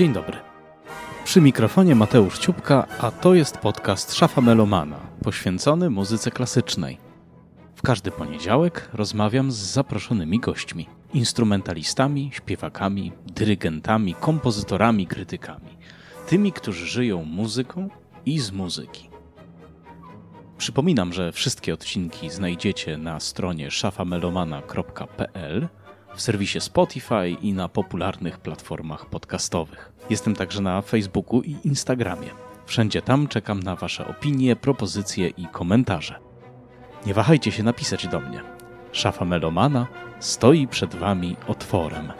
[0.00, 0.36] Dzień dobry.
[1.24, 6.98] Przy mikrofonie Mateusz Ciupka, a to jest podcast Szafa Melomana, poświęcony muzyce klasycznej.
[7.74, 15.78] W każdy poniedziałek rozmawiam z zaproszonymi gośćmi, instrumentalistami, śpiewakami, dyrygentami, kompozytorami, krytykami,
[16.28, 17.88] tymi, którzy żyją muzyką
[18.26, 19.10] i z muzyki.
[20.58, 25.68] Przypominam, że wszystkie odcinki znajdziecie na stronie szafamelomana.pl
[26.14, 29.92] w serwisie Spotify i na popularnych platformach podcastowych.
[30.10, 32.28] Jestem także na Facebooku i Instagramie.
[32.66, 36.18] Wszędzie tam czekam na Wasze opinie, propozycje i komentarze.
[37.06, 38.40] Nie wahajcie się napisać do mnie.
[38.92, 39.86] Szafa Melomana
[40.20, 42.12] stoi przed Wami otworem.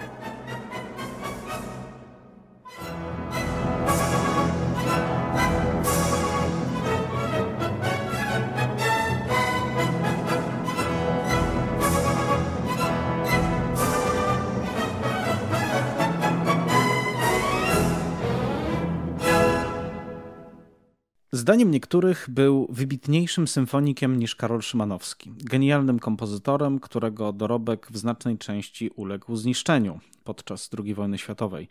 [21.51, 28.91] Zdaniem niektórych był wybitniejszym symfonikiem niż Karol Szymanowski, genialnym kompozytorem, którego dorobek w znacznej części
[28.97, 31.69] uległ zniszczeniu podczas II wojny światowej.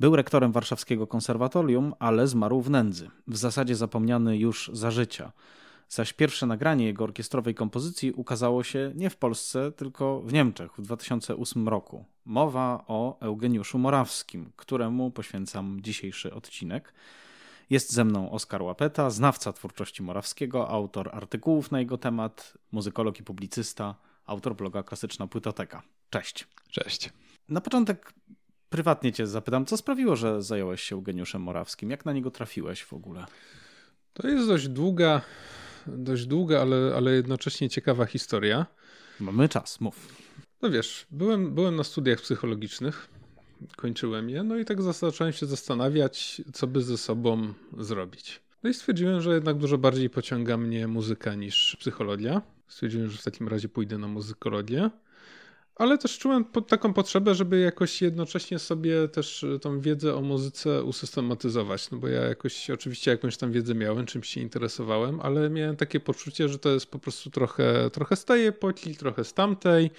[0.00, 5.32] Był rektorem warszawskiego konserwatorium, ale zmarł w nędzy, w zasadzie zapomniany już za życia.
[5.88, 10.82] Zaś pierwsze nagranie jego orkiestrowej kompozycji ukazało się nie w Polsce, tylko w Niemczech w
[10.82, 12.04] 2008 roku.
[12.24, 16.92] Mowa o Eugeniuszu Morawskim, któremu poświęcam dzisiejszy odcinek.
[17.70, 23.22] Jest ze mną Oskar Łapeta, znawca twórczości Morawskiego, autor artykułów na jego temat, muzykolog i
[23.22, 23.94] publicysta,
[24.26, 25.82] autor bloga Klasyczna Płytoteka.
[26.10, 26.46] Cześć.
[26.70, 27.12] Cześć.
[27.48, 28.12] Na początek
[28.70, 31.90] prywatnie cię zapytam, co sprawiło, że zająłeś się Eugeniuszem Morawskim?
[31.90, 33.26] Jak na niego trafiłeś w ogóle?
[34.12, 35.20] To jest dość długa,
[35.86, 38.66] dość długa, ale, ale jednocześnie ciekawa historia.
[39.20, 40.08] Mamy czas, mów.
[40.62, 43.08] No wiesz, byłem, byłem na studiach psychologicznych
[43.76, 48.40] kończyłem je, no i tak zacząłem się zastanawiać, co by ze sobą zrobić.
[48.62, 52.42] No i stwierdziłem, że jednak dużo bardziej pociąga mnie muzyka niż psychologia.
[52.68, 54.90] Stwierdziłem, że w takim razie pójdę na muzykologię.
[55.76, 61.90] Ale też czułem taką potrzebę, żeby jakoś jednocześnie sobie też tą wiedzę o muzyce usystematyzować.
[61.90, 66.00] No bo ja jakoś, oczywiście jakąś tam wiedzę miałem, czymś się interesowałem, ale miałem takie
[66.00, 69.90] poczucie, że to jest po prostu trochę, trochę z tej epoki, trochę z tamtej.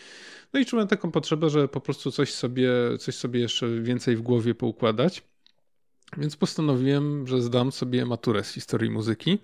[0.53, 4.21] No i czułem taką potrzebę, że po prostu coś sobie, coś sobie jeszcze więcej w
[4.21, 5.23] głowie poukładać.
[6.17, 9.39] Więc postanowiłem, że zdam sobie maturę z historii muzyki.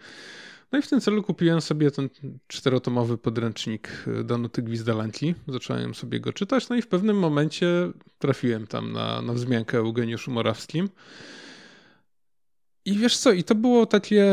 [0.73, 2.09] No i w tym celu kupiłem sobie ten
[2.47, 5.35] czterotomowy podręcznik Danuty Gwizdalanki.
[5.47, 10.31] Zacząłem sobie go czytać, no i w pewnym momencie trafiłem tam na, na wzmiankę Eugeniuszu
[10.31, 10.89] Morawskim.
[12.85, 14.25] I wiesz co, i to było takie...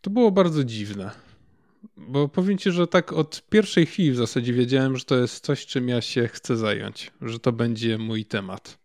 [0.00, 1.10] To było bardzo dziwne.
[1.96, 5.66] Bo powiem ci, że tak od pierwszej chwili w zasadzie wiedziałem, że to jest coś,
[5.66, 8.78] czym ja się chcę zająć, że to będzie mój temat,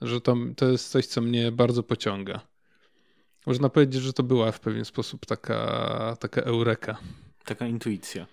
[0.00, 2.55] że to, to jest coś, co mnie bardzo pociąga.
[3.46, 6.96] Można powiedzieć, że to była w pewien sposób taka, taka eureka.
[7.44, 8.26] Taka intuicja.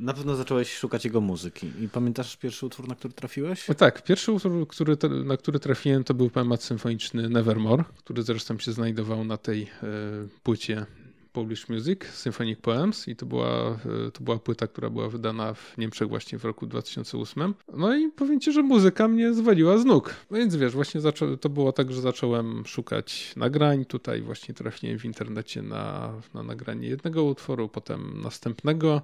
[0.00, 1.72] Na pewno zacząłeś szukać jego muzyki.
[1.80, 3.70] I pamiętasz pierwszy utwór, na który trafiłeś?
[3.70, 8.58] O tak, pierwszy utwór, który, na który trafiłem, to był poemat symfoniczny Nevermore, który zresztą
[8.58, 9.68] się znajdował na tej y,
[10.42, 10.86] płycie
[11.32, 13.70] Polish Music, Symphonic Poems i to była,
[14.06, 17.54] e, to była płyta, która była wydana w Niemczech właśnie w roku 2008.
[17.74, 20.14] No i powiem ci, że muzyka mnie zwaliła z nóg.
[20.30, 21.00] No więc wiesz, właśnie
[21.40, 23.84] to było tak, że zacząłem szukać nagrań.
[23.84, 29.02] Tutaj właśnie trafiłem w internecie na, na nagranie jednego utworu, potem następnego.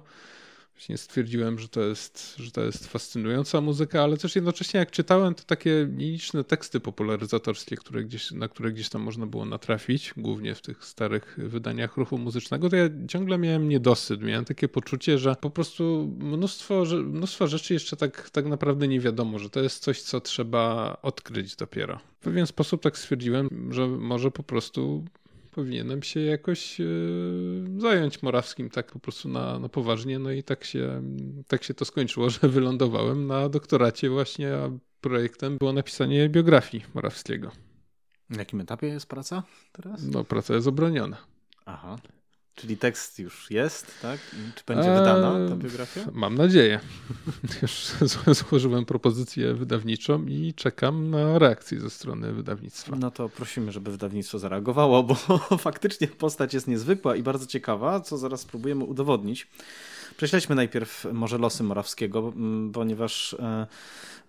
[0.77, 5.35] Właśnie stwierdziłem, że to, jest, że to jest fascynująca muzyka, ale też jednocześnie jak czytałem
[5.35, 10.55] to takie nieliczne teksty popularyzatorskie, które gdzieś, na które gdzieś tam można było natrafić, głównie
[10.55, 14.21] w tych starych wydaniach ruchu muzycznego, to ja ciągle miałem niedosyt.
[14.21, 19.39] Miałem takie poczucie, że po prostu mnóstwo, mnóstwo rzeczy jeszcze tak, tak naprawdę nie wiadomo,
[19.39, 21.99] że to jest coś, co trzeba odkryć dopiero.
[22.19, 25.05] W pewien sposób tak stwierdziłem, że może po prostu
[25.57, 30.19] powinienem się jakoś yy, zająć Morawskim tak po prostu na, na poważnie.
[30.19, 31.01] No i tak się,
[31.47, 34.69] tak się to skończyło, że wylądowałem na doktoracie właśnie, a
[35.01, 37.51] projektem było napisanie biografii Morawskiego.
[38.29, 40.03] Na jakim etapie jest praca teraz?
[40.03, 41.17] No, praca jest obroniona.
[41.65, 41.97] Aha.
[42.57, 44.19] Czyli tekst już jest, tak?
[44.55, 46.01] Czy będzie wydana ta biografia?
[46.13, 46.79] Mam nadzieję.
[47.61, 47.71] Już
[48.37, 52.95] złożyłem propozycję wydawniczą i czekam na reakcję ze strony wydawnictwa.
[52.95, 55.15] No to prosimy, żeby wydawnictwo zareagowało, bo
[55.57, 59.47] faktycznie postać jest niezwykła i bardzo ciekawa, co zaraz spróbujemy udowodnić.
[60.17, 62.33] Prześledźmy najpierw może losy Morawskiego,
[62.73, 63.67] ponieważ e,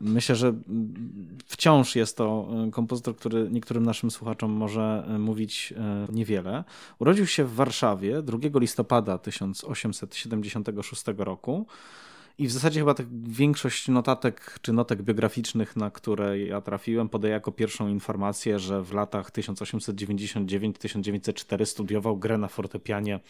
[0.00, 0.54] myślę, że
[1.46, 5.74] wciąż jest to e, kompozytor, który niektórym naszym słuchaczom może e, mówić
[6.12, 6.64] niewiele.
[6.98, 11.66] Urodził się w Warszawie 2 listopada 1876 roku
[12.38, 17.34] I w zasadzie chyba tak większość notatek czy notek biograficznych, na które ja trafiłem, podaje
[17.34, 23.20] jako pierwszą informację, że w latach 1899-1904 studiował grę na fortepianie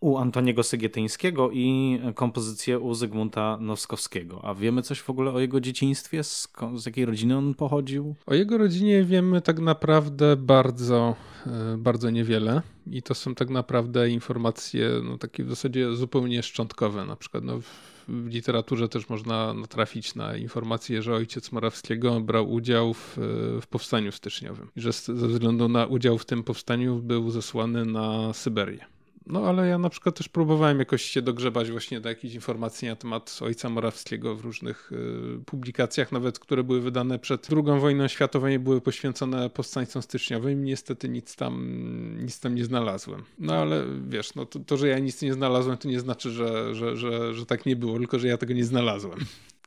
[0.00, 4.40] u Antoniego Sygietyńskiego i kompozycję u Zygmunta Noskowskiego.
[4.44, 6.24] A wiemy coś w ogóle o jego dzieciństwie?
[6.24, 8.14] Z, z jakiej rodziny on pochodził?
[8.26, 11.14] O jego rodzinie wiemy tak naprawdę bardzo,
[11.46, 12.62] e, bardzo niewiele.
[12.86, 17.06] I to są tak naprawdę informacje no, takie w zasadzie zupełnie szczątkowe.
[17.06, 17.60] Na przykład no,
[18.08, 23.16] w literaturze też można natrafić na informację, że ojciec Morawskiego brał udział w,
[23.62, 28.32] w powstaniu styczniowym i że ze względu na udział w tym powstaniu był zesłany na
[28.32, 28.97] Syberię.
[29.28, 32.96] No ale ja na przykład też próbowałem jakoś się dogrzebać właśnie do jakichś informacji na
[32.96, 38.46] temat ojca Morawskiego w różnych y, publikacjach, nawet które były wydane przed II wojną światową
[38.46, 40.64] i były poświęcone powstańcom styczniowym.
[40.64, 43.24] Niestety nic tam, nic tam nie znalazłem.
[43.38, 46.74] No ale wiesz, no to, to że ja nic nie znalazłem, to nie znaczy, że,
[46.74, 49.18] że, że, że tak nie było, tylko że ja tego nie znalazłem.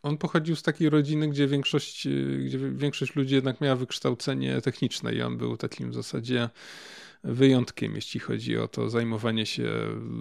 [0.04, 2.08] On pochodził z takiej rodziny, gdzie większość,
[2.46, 6.50] gdzie większość ludzi jednak miała wykształcenie techniczne i on był takim w zasadzie
[7.24, 9.70] wyjątkiem, jeśli chodzi o to zajmowanie się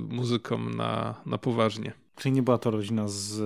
[0.09, 1.93] muzyką na, na poważnie.
[2.17, 3.45] Czyli nie była to rodzina z y,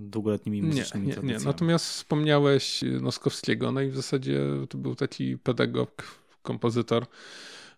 [0.00, 1.38] długoletnimi muzycznymi nie, nie, nie.
[1.44, 7.06] Natomiast wspomniałeś Noskowskiego, no i w zasadzie to był taki pedagog, kompozytor,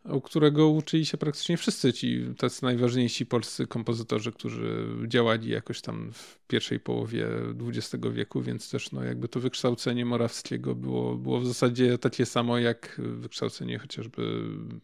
[0.04, 6.12] u którego uczyli się praktycznie wszyscy ci tacy najważniejsi polscy kompozytorzy, którzy działali jakoś tam
[6.12, 7.26] w pierwszej połowie
[7.68, 12.58] XX wieku, więc też no jakby to wykształcenie Morawskiego było, było w zasadzie takie samo
[12.58, 14.42] jak wykształcenie chociażby,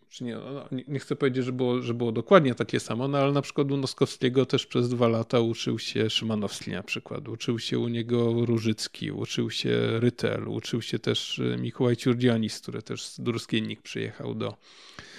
[0.09, 3.33] czy nie, no, nie chcę powiedzieć, że było, że było dokładnie takie samo, no ale
[3.33, 7.79] na przykład u Noskowskiego też przez dwa lata uczył się Szymanowski na przykład, uczył się
[7.79, 13.83] u niego Różycki, uczył się Rytel, uczył się też Mikołaj Ciurdzionis, który też z Druskiennik
[13.83, 15.14] przyjechał do E,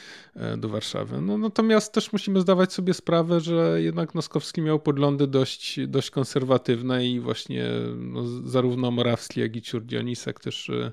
[0.57, 1.21] do Warszawy.
[1.21, 7.05] No, natomiast też musimy zdawać sobie sprawę, że jednak Noskowski miał podglądy dość, dość konserwatywne
[7.05, 7.65] i właśnie
[7.97, 10.91] no, zarówno Morawski, jak i Ciurdionisek też e,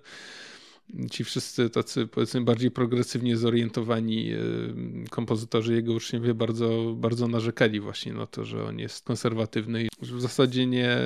[1.10, 8.12] ci wszyscy tacy powiedzmy bardziej progresywnie zorientowani y, kompozytorzy, jego uczniowie bardzo, bardzo narzekali właśnie
[8.12, 10.96] na to, że on jest konserwatywny i w zasadzie nie,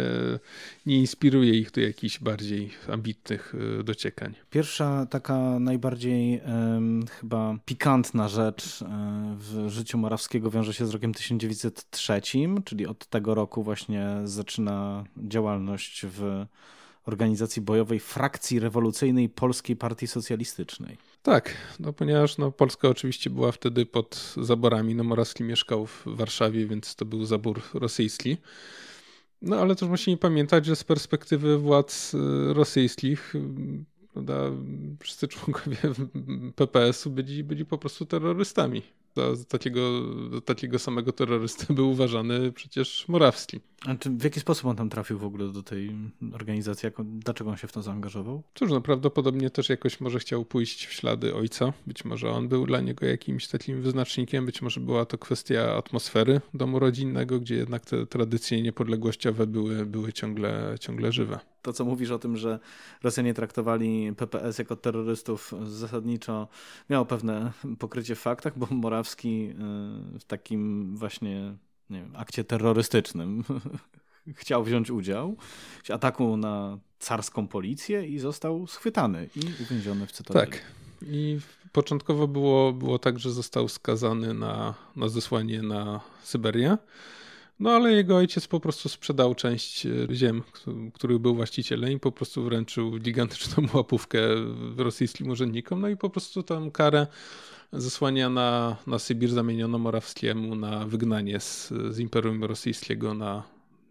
[0.87, 4.35] nie inspiruje ich do jakichś bardziej ambitnych y, dociekań.
[4.51, 6.41] Pierwsza taka najbardziej
[7.21, 8.87] chyba pikantna rzecz e,
[9.39, 12.21] w życiu Morawskiego wiąże się z rokiem 1903,
[12.65, 16.47] czyli od tego roku właśnie zaczyna działalność w
[17.07, 20.99] organizacji bojowej frakcji rewolucyjnej Polskiej Partii Socjalistycznej.
[21.23, 24.95] Tak, no ponieważ no, Polska oczywiście była wtedy pod zaborami.
[24.95, 28.37] No, Morawski mieszkał w Warszawie, więc to był zabór rosyjski.
[29.43, 32.19] No ale też musimy pamiętać, że z perspektywy władz y,
[32.55, 33.35] rosyjskich
[34.17, 34.51] prawda,
[35.01, 35.77] wszyscy członkowie
[36.57, 38.83] PPS-u byli, byli po prostu terrorystami
[39.17, 40.03] za, takiego,
[40.45, 43.61] takiego samego terrorysty był uważany przecież Morawski.
[43.87, 45.91] A czy w jaki sposób on tam trafił w ogóle do tej
[46.33, 46.89] organizacji?
[47.05, 48.43] dlaczego on się w to zaangażował?
[48.55, 51.73] Cóż, no prawdopodobnie też jakoś może chciał pójść w ślady ojca.
[51.87, 56.41] Być może on był dla niego jakimś takim wyznacznikiem, być może była to kwestia atmosfery
[56.55, 61.39] domu rodzinnego, gdzie jednak te tradycje niepodległościowe były, były ciągle, ciągle żywe.
[61.67, 62.59] To, co mówisz o tym, że
[63.03, 66.49] Rosjanie traktowali PPS jako terrorystów zasadniczo
[66.91, 69.49] miało pewne pokrycie w faktach, bo Morawski
[70.17, 71.57] y, w takim właśnie
[71.91, 73.45] nie wiem, akcie terrorystycznym
[74.41, 75.37] chciał wziąć udział
[75.85, 80.51] w ataku na carską policję i został schwytany i uwięziony w Cytadeli.
[80.51, 80.61] Tak.
[81.03, 81.41] I
[81.73, 86.77] początkowo było, było tak, że został skazany na, na zesłanie na Syberię.
[87.61, 90.43] No ale jego ojciec po prostu sprzedał część e, ziem,
[90.95, 94.19] których był właścicielem i po prostu wręczył gigantyczną łapówkę
[94.77, 95.81] rosyjskim urzędnikom.
[95.81, 97.07] No i po prostu tam karę
[97.73, 103.43] zesłania na, na Sybir zamieniono Morawskiemu na wygnanie z, z Imperium Rosyjskiego na,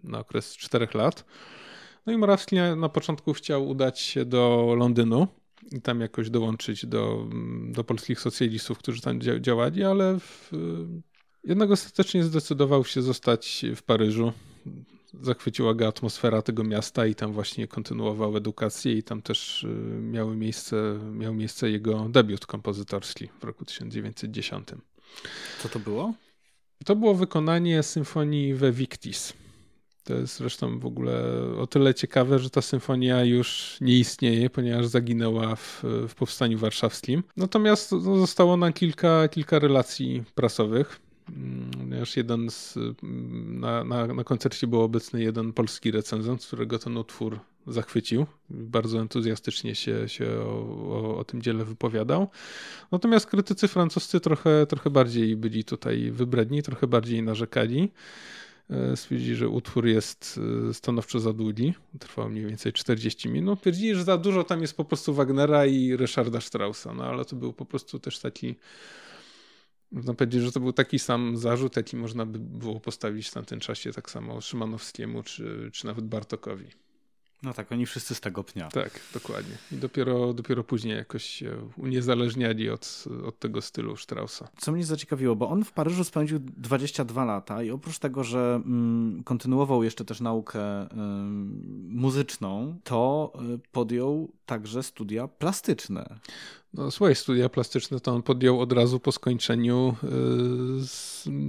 [0.03, 1.25] na okres czterech lat.
[2.05, 5.27] No i Morawski na początku chciał udać się do Londynu
[5.71, 7.27] i tam jakoś dołączyć do,
[7.71, 10.51] do polskich socjalistów, którzy tam działali, ale w,
[11.45, 14.33] jednak ostatecznie zdecydował się zostać w Paryżu
[15.21, 19.67] zachwyciła go atmosfera tego miasta i tam właśnie kontynuował edukację i tam też y,
[20.01, 24.67] miały miejsce, miał miejsce jego debiut kompozytorski w roku 1910.
[25.63, 26.13] Co to było?
[26.85, 29.33] To było wykonanie symfonii We Victis.
[30.03, 31.23] To jest zresztą w ogóle
[31.59, 37.23] o tyle ciekawe, że ta symfonia już nie istnieje, ponieważ zaginęła w, w powstaniu warszawskim.
[37.37, 41.04] Natomiast no, zostało na kilka, kilka relacji prasowych.
[41.77, 42.77] Ponieważ jeden z,
[43.47, 48.25] na, na, na koncercie był obecny jeden polski recenzent, którego ten utwór zachwycił.
[48.49, 52.27] Bardzo entuzjastycznie się, się o, o, o, tym dziele wypowiadał.
[52.91, 57.91] Natomiast krytycy francuscy trochę, trochę bardziej byli tutaj wybredni, trochę bardziej narzekali.
[58.69, 60.39] e, stwierdzili, że utwór jest
[60.69, 61.73] e, stanowczo za długi.
[61.99, 63.61] Trwał mniej więcej 40 minut.
[63.61, 67.35] Twierdzili, że za dużo tam jest po prostu Wagnera i Ryszarda Straussa, no ale to
[67.35, 68.55] był po prostu też taki
[69.91, 73.59] można powiedzieć, że to był taki sam zarzut, jaki można by było postawić w tamtym
[73.59, 76.67] czasie tak samo Szymanowskiemu czy, czy nawet Bartokowi.
[77.43, 78.69] No tak, oni wszyscy z tego pnia.
[78.69, 79.57] Tak, dokładnie.
[79.71, 84.47] I dopiero, dopiero później jakoś się uniezależniali od, od tego stylu Straussa.
[84.57, 89.23] Co mnie zaciekawiło, bo on w Paryżu spędził 22 lata i oprócz tego, że mm,
[89.23, 90.87] kontynuował jeszcze też naukę y,
[91.89, 96.19] muzyczną, to y, podjął także studia plastyczne.
[96.73, 99.95] No, swoje studia plastyczne to on podjął od razu po skończeniu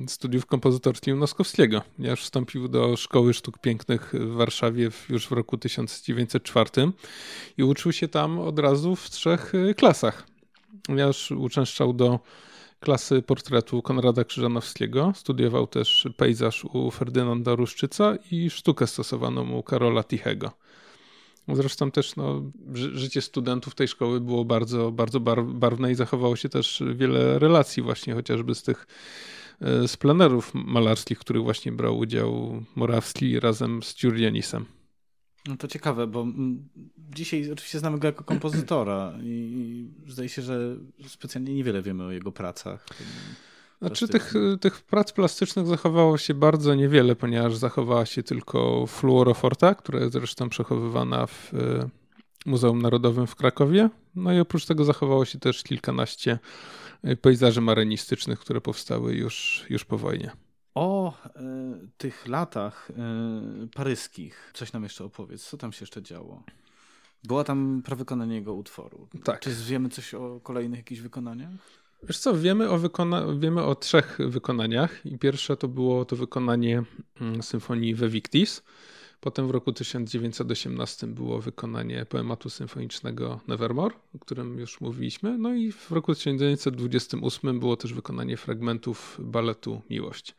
[0.05, 1.83] y, studiów kompozytorstwa Noskowskiego.
[1.99, 6.71] Już wstąpił do Szkoły Sztuk Pięknych w Warszawie już w roku 1904
[7.59, 10.27] i uczył się tam od razu w trzech y, klasach.
[10.87, 12.21] Ponieważ uczęszczał do
[12.81, 15.13] klasy portretu Konrada Krzyżanowskiego.
[15.17, 20.66] Studiował też pejzaż u Ferdynanda Ruszczyca i sztukę stosowaną u Karola Tichego.
[21.49, 22.43] Zresztą też no,
[22.75, 28.15] życie studentów tej szkoły było bardzo, bardzo barwne i zachowało się też wiele relacji właśnie
[28.15, 28.87] chociażby z tych
[29.61, 34.65] e, z plenerów malarskich, w których właśnie brał udział Morawski razem z Ciurlianisem.
[35.49, 36.27] No to ciekawe, bo
[36.97, 40.77] dzisiaj oczywiście znamy go jako kompozytora i zdaje się, że
[41.07, 42.87] specjalnie niewiele wiemy o jego pracach.
[43.79, 50.01] Znaczy tych, tych prac plastycznych zachowało się bardzo niewiele, ponieważ zachowała się tylko fluoroforta, która
[50.01, 51.89] jest zresztą przechowywana w e,
[52.47, 53.91] Muzeum Narodowym w Krakowie.
[54.15, 56.39] No i oprócz tego zachowało się też kilkanaście
[57.03, 60.31] e, pejzaży marynistycznych, które powstały już, już po wojnie.
[60.75, 65.49] O y, tych latach y, paryskich coś nam jeszcze opowiedz.
[65.49, 66.43] Co tam się jeszcze działo?
[67.25, 69.09] Była tam prawykonanie jego utworu.
[69.25, 69.41] Tak.
[69.41, 71.86] Czy wiemy coś o kolejnych jakichś wykonaniach?
[72.09, 76.83] Wiesz co, wiemy o, wykona- wiemy o trzech wykonaniach i pierwsze to było to wykonanie
[77.21, 78.63] mm, symfonii We Victis.
[79.21, 85.39] Potem w roku 1918 było wykonanie poematu symfonicznego Nevermore, o którym już mówiliśmy.
[85.39, 90.35] No i w roku 1928 było też wykonanie fragmentów baletu Miłość.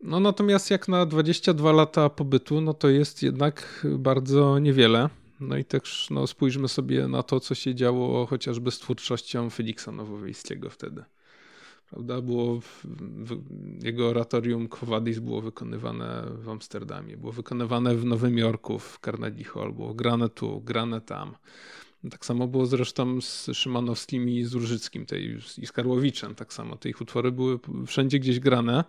[0.00, 5.08] No natomiast jak na 22 lata pobytu, no to jest jednak bardzo niewiele.
[5.40, 9.92] No i też no, spójrzmy sobie na to, co się działo chociażby z twórczością Feliksa
[9.92, 11.04] Nowowiejskiego wtedy.
[11.90, 12.20] Prawda?
[12.20, 12.84] Było w,
[13.24, 13.42] w,
[13.84, 19.44] jego oratorium Quo Vadis było wykonywane w Amsterdamie, było wykonywane w Nowym Jorku, w Carnegie
[19.44, 21.34] Hall, było grane tu, grane tam.
[22.10, 26.34] Tak samo było zresztą z Szymanowskim i z Różyckim tej, i z Karłowiczem.
[26.34, 28.84] Tak samo te ich utwory były wszędzie gdzieś grane.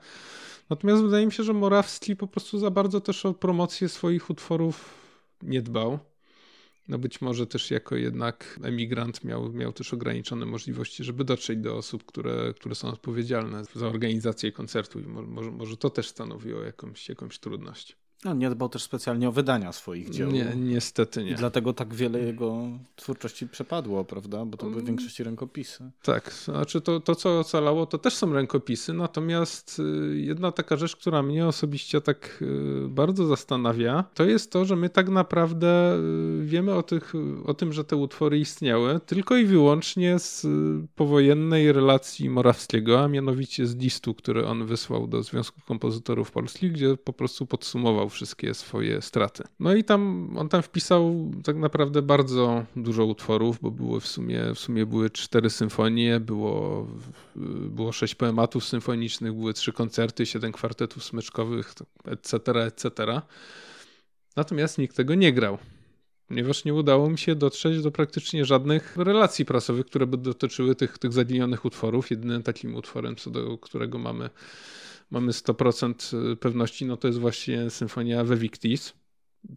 [0.70, 4.94] Natomiast wydaje mi się, że Morawski po prostu za bardzo też o promocję swoich utworów
[5.42, 6.00] nie dbał.
[6.90, 11.78] No być może też jako jednak emigrant miał, miał też ograniczone możliwości, żeby dotrzeć do
[11.78, 17.10] osób, które, które są odpowiedzialne za organizację koncertu i może, może to też stanowiło jakąś,
[17.10, 17.98] jakąś trudność.
[18.26, 20.32] No, nie dbał też specjalnie o wydania swoich dzieł.
[20.32, 21.32] Nie, niestety nie.
[21.32, 24.46] I dlatego tak wiele jego twórczości przepadło, prawda?
[24.46, 25.92] Bo to były w większości rękopisy.
[26.04, 30.96] Tak, znaczy to, to co ocalało, to też są rękopisy, natomiast y, jedna taka rzecz,
[30.96, 36.46] która mnie osobiście tak y, bardzo zastanawia, to jest to, że my tak naprawdę y,
[36.46, 37.14] wiemy o, tych,
[37.46, 40.48] o tym, że te utwory istniały tylko i wyłącznie z
[40.96, 46.98] powojennej relacji Morawskiego, a mianowicie z listu, który on wysłał do Związku Kompozytorów Polskich, gdzie
[46.98, 49.44] po prostu podsumował wszystkie swoje straty.
[49.60, 54.42] No i tam on tam wpisał tak naprawdę bardzo dużo utworów, bo było w sumie,
[54.56, 56.88] w sumie były cztery symfonie, było,
[57.70, 61.74] było sześć poematów symfonicznych, były trzy koncerty, siedem kwartetów smyczkowych,
[62.06, 63.22] etc., etc.
[64.36, 65.58] Natomiast nikt tego nie grał
[66.30, 70.98] ponieważ nie udało mi się dotrzeć do praktycznie żadnych relacji prasowych, które by dotyczyły tych,
[70.98, 72.12] tych zaginionych utworów.
[72.12, 74.30] Jedynym takim utworem, co do którego mamy
[75.12, 78.94] mamy 100% pewności, no to jest właśnie symfonia We Victis,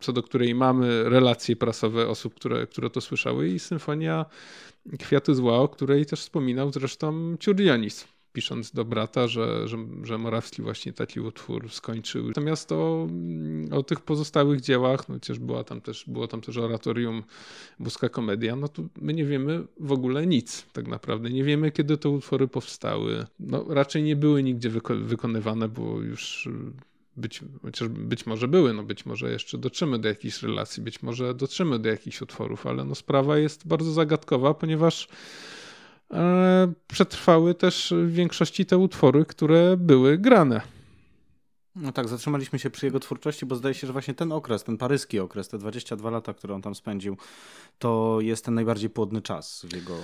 [0.01, 4.27] co do której mamy relacje prasowe osób, które, które to słyszały i symfonia
[4.99, 10.63] Kwiaty Zła, o której też wspominał zresztą Ciurlianis pisząc do brata, że, że, że Morawski
[10.63, 12.27] właśnie taki utwór skończył.
[12.27, 13.09] Natomiast o,
[13.71, 17.23] o tych pozostałych dziełach, no przecież była tam też, było tam też oratorium
[17.79, 21.31] Boska Komedia, no to my nie wiemy w ogóle nic tak naprawdę.
[21.31, 23.27] Nie wiemy, kiedy te utwory powstały.
[23.41, 26.49] No raczej nie były nigdzie wyko wykonywane, bo już
[27.17, 31.35] być, chociaż być może były, no być może jeszcze dotrzemy do jakichś relacji, być może
[31.35, 35.09] dotrzemy do jakichś utworów, ale no sprawa jest bardzo zagadkowa, ponieważ
[36.87, 40.61] przetrwały też w większości te utwory, które były grane.
[41.77, 44.79] No tak, zatrzymaliśmy się przy jego twórczości, bo zdaje się, że właśnie ten okres, ten
[44.79, 47.17] paryski okres, te 22 lata, które on tam spędził,
[47.79, 49.97] to jest ten najbardziej płodny czas w jego.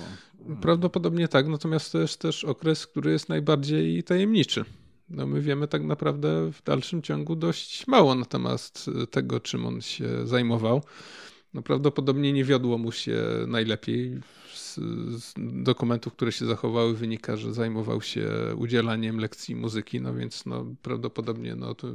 [0.61, 4.65] Prawdopodobnie tak, natomiast to jest też okres, który jest najbardziej tajemniczy.
[5.09, 9.81] no my wiemy tak naprawdę w dalszym ciągu dość mało na temat tego, czym on
[9.81, 10.81] się zajmował.
[11.53, 14.19] No prawdopodobnie nie wiodło mu się najlepiej
[14.53, 14.68] z,
[15.37, 21.55] dokumentów, które się zachowały, wynika, że zajmował się udzielaniem lekcji muzyki, no więc no, prawdopodobnie
[21.55, 21.87] no, to,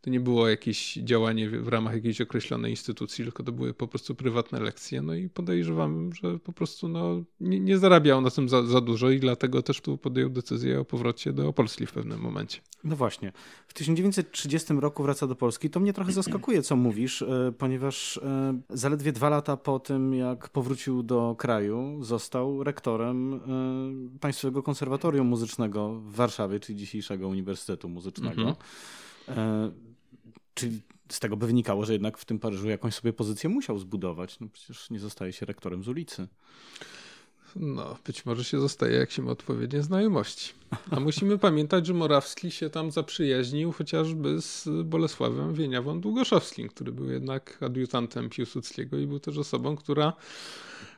[0.00, 4.14] to nie było jakieś działanie w ramach jakiejś określonej instytucji, tylko to były po prostu
[4.14, 5.02] prywatne lekcje.
[5.02, 9.10] No i podejrzewam, że po prostu no, nie, nie zarabiał na tym za, za dużo
[9.10, 12.60] i dlatego też tu podjął decyzję o powrocie do Polski w pewnym momencie.
[12.84, 13.32] No właśnie.
[13.68, 15.70] W 1930 roku wraca do Polski.
[15.70, 20.48] To mnie trochę zaskakuje, co mówisz, e, ponieważ e, zaledwie dwa lata po tym, jak
[20.48, 28.56] powrócił do kraju, został rektorem e, Państwowego Konserwatorium Muzycznego w Warszawie, czyli dzisiejszego Uniwersytetu Muzycznego.
[29.28, 29.72] Mhm.
[30.54, 34.40] Czyli z tego by wynikało, że jednak w tym Paryżu jakąś sobie pozycję musiał zbudować.
[34.40, 36.28] No przecież nie zostaje się rektorem z ulicy.
[37.56, 40.52] No, być może się zostaje, jak się ma odpowiednie znajomości.
[40.90, 47.10] A musimy pamiętać, że Morawski się tam zaprzyjaźnił chociażby z Bolesławem Wieniawą Długoszowskim, który był
[47.10, 50.12] jednak adiutantem Piłsudskiego i był też osobą, która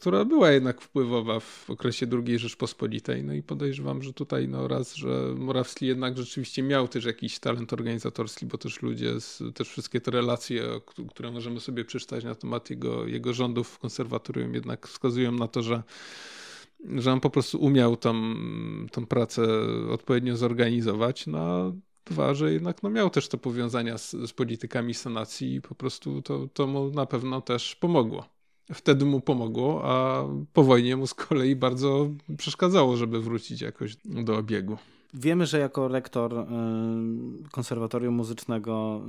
[0.00, 3.24] która była jednak wpływowa w okresie II Rzeczpospolitej.
[3.24, 7.72] No i podejrzewam, że tutaj no raz, że Morawski jednak rzeczywiście miał też jakiś talent
[7.72, 10.64] organizatorski, bo też ludzie, z, też wszystkie te relacje,
[11.08, 15.62] które możemy sobie przeczytać na temat jego, jego rządów w konserwatorium jednak wskazują na to,
[15.62, 15.82] że
[16.96, 18.34] że on po prostu umiał tą,
[18.92, 19.42] tą pracę
[19.90, 21.26] odpowiednio zorganizować.
[21.26, 21.72] No,
[22.04, 26.22] dwa, że jednak no, miał też te powiązania z, z politykami sanacji i po prostu
[26.22, 28.35] to, to mu na pewno też pomogło
[28.74, 32.08] wtedy mu pomogło, a po wojnie mu z kolei bardzo
[32.38, 34.76] przeszkadzało, żeby wrócić jakoś do obiegu.
[35.14, 36.44] Wiemy, że jako rektor y,
[37.50, 39.08] konserwatorium muzycznego y,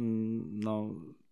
[0.64, 0.90] no,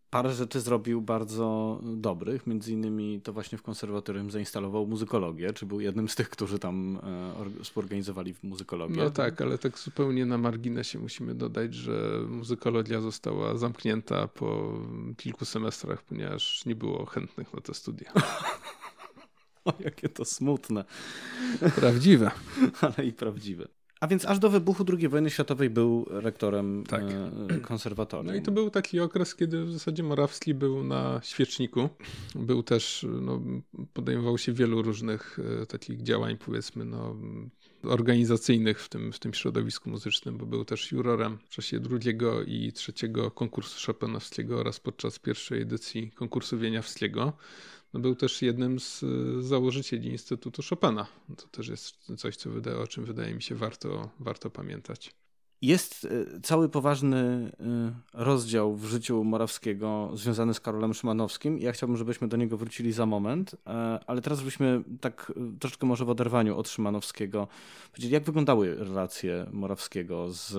[0.09, 2.47] parę rzeczy zrobił bardzo dobrych.
[2.47, 6.99] Między innymi to właśnie w konserwatorium zainstalował muzykologię, czy był jednym z tych, którzy tam
[7.59, 9.03] e, współorganizowali muzykologię.
[9.03, 14.79] No tak, ale tak zupełnie na marginesie musimy dodać, że muzykologia została zamknięta po
[15.17, 18.11] kilku semestrach, ponieważ nie było chętnych na te studia.
[19.65, 20.85] o, jakie to smutne.
[21.75, 22.31] Prawdziwe.
[22.81, 23.67] ale i prawdziwe.
[24.05, 27.03] A więc aż do wybuchu II wojny światowej był rektorem tak.
[27.49, 28.27] E, konserwatorium.
[28.27, 31.89] No i to był taki okres, kiedy w zasadzie Morawski był na świeczniku.
[32.35, 33.41] Był też, no,
[33.93, 37.15] podejmował się wielu różnych e, takich działań, powiedzmy, no,
[37.83, 42.71] organizacyjnych w tym, w tym środowisku muzycznym, bo był też jurorem w czasie drugiego i
[42.73, 47.33] trzeciego konkursu Chopinowskiego oraz podczas pierwszej edycji konkursu Wieniawskiego
[47.95, 51.07] no był też jednym z y, założycieli Instytutu Chopina.
[51.37, 55.11] To też jest coś, co wydaje, o czym wydaje mi się warto, warto pamiętać.
[55.61, 61.59] Jest y, cały poważny y, rozdział w życiu Morawskiego związany z Karolem Szymanowskim.
[61.59, 63.55] Ja chciałbym, żebyśmy do niego wrócili za moment,
[64.07, 67.47] ale teraz byśmy tak troszeczkę może w oderwaniu od Szymanowskiego
[67.91, 70.57] powiedzieli, jak wyglądały relacje Morawskiego z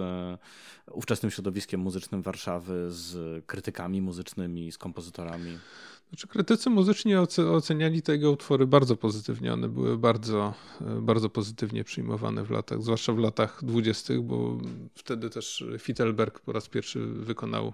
[0.90, 5.58] ówczesnym środowiskiem muzycznym Warszawy, z krytykami muzycznymi, z kompozytorami.
[6.08, 7.16] Znaczy, krytycy muzyczni
[7.52, 9.52] oceniali te jego utwory bardzo pozytywnie.
[9.52, 10.54] One były bardzo,
[11.00, 14.58] bardzo pozytywnie przyjmowane w latach, zwłaszcza w latach dwudziestych, bo
[14.94, 17.72] wtedy też Fittelberg po raz pierwszy wykonał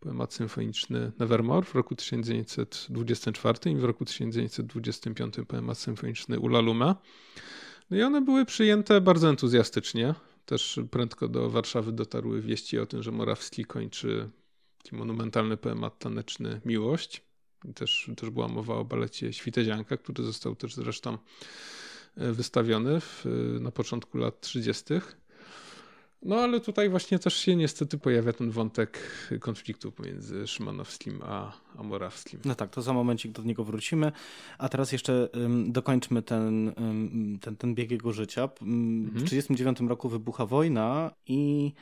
[0.00, 6.96] poemat symfoniczny Nevermore w roku 1924 i w roku 1925 poemat symfoniczny Ula Luma.
[7.90, 10.14] No i one były przyjęte bardzo entuzjastycznie.
[10.46, 14.30] Też prędko do Warszawy dotarły wieści o tym, że Morawski kończy
[14.82, 17.27] taki monumentalny poemat taneczny Miłość.
[17.74, 21.18] Też, też była mowa o balecie Świtezianka, który został też zresztą
[22.16, 24.84] e, wystawiony w, e, na początku lat 30.
[26.22, 28.98] No ale tutaj właśnie też się niestety pojawia ten wątek
[29.40, 32.40] konfliktu pomiędzy Szymanowskim a, a Morawskim.
[32.44, 34.12] No tak, to za momencik do niego wrócimy.
[34.58, 38.46] A teraz jeszcze um, dokończmy ten, um, ten, ten bieg jego życia.
[38.46, 38.52] W
[39.24, 39.88] 1939 mhm.
[39.88, 41.72] roku wybucha wojna i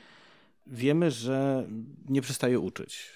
[0.66, 1.66] wiemy, że
[2.08, 3.10] nie przestaje uczyć.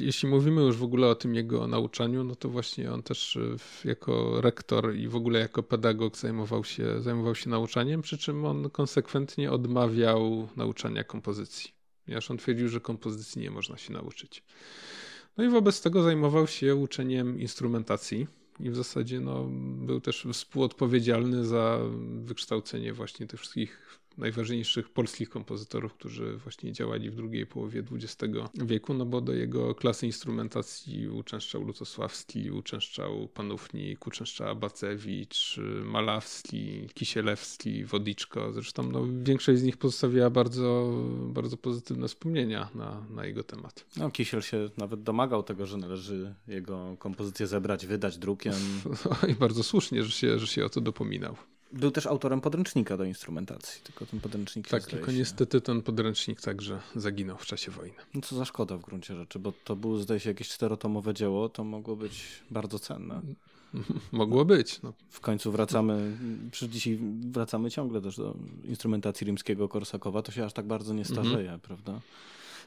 [0.00, 3.88] Jeśli mówimy już w ogóle o tym jego nauczaniu, no to właśnie on też e,
[3.88, 8.70] jako rektor i w ogóle jako pedagog zajmował się, zajmował się nauczaniem, przy czym on
[8.70, 11.70] konsekwentnie odmawiał nauczania kompozycji,
[12.04, 14.42] ponieważ on twierdził, że kompozycji nie można się nauczyć.
[15.36, 18.26] No i wobec tego zajmował się uczeniem instrumentacji
[18.60, 19.44] i w zasadzie no,
[19.86, 21.80] był też współodpowiedzialny za
[22.20, 28.94] wykształcenie właśnie tych wszystkich najważniejszych polskich kompozytorów, którzy właśnie działali w drugiej połowie XX wieku,
[28.94, 38.52] no bo do jego klasy instrumentacji uczęszczał Lutosławski, uczęszczał Panównik, uczęszczał Bacewicz, Malawski, Kisielewski, Wodiczko.
[38.52, 40.92] Zresztą no, większość z nich pozostawiała bardzo,
[41.28, 43.86] bardzo pozytywne wspomnienia na, na jego temat.
[43.96, 48.54] No, Kisiel się nawet domagał tego, że należy jego kompozycję zebrać, wydać drukiem.
[49.04, 51.36] No, I bardzo słusznie, że się, że się o to dopominał.
[51.74, 55.18] Był też autorem podręcznika do instrumentacji, tylko ten podręcznik Tak, tylko się...
[55.18, 57.96] niestety ten podręcznik także zaginął w czasie wojny.
[58.14, 61.48] No co za szkoda w gruncie rzeczy, bo to było zdaje się jakieś czterotomowe dzieło,
[61.48, 63.20] to mogło być bardzo cenne.
[64.12, 64.82] Mogło być.
[64.82, 64.92] No.
[65.10, 66.18] W końcu wracamy,
[66.50, 66.98] przecież dzisiaj
[67.30, 68.34] wracamy ciągle też do
[68.64, 71.60] instrumentacji rimskiego Korsakowa, to się aż tak bardzo nie starzeje, mhm.
[71.60, 72.00] prawda?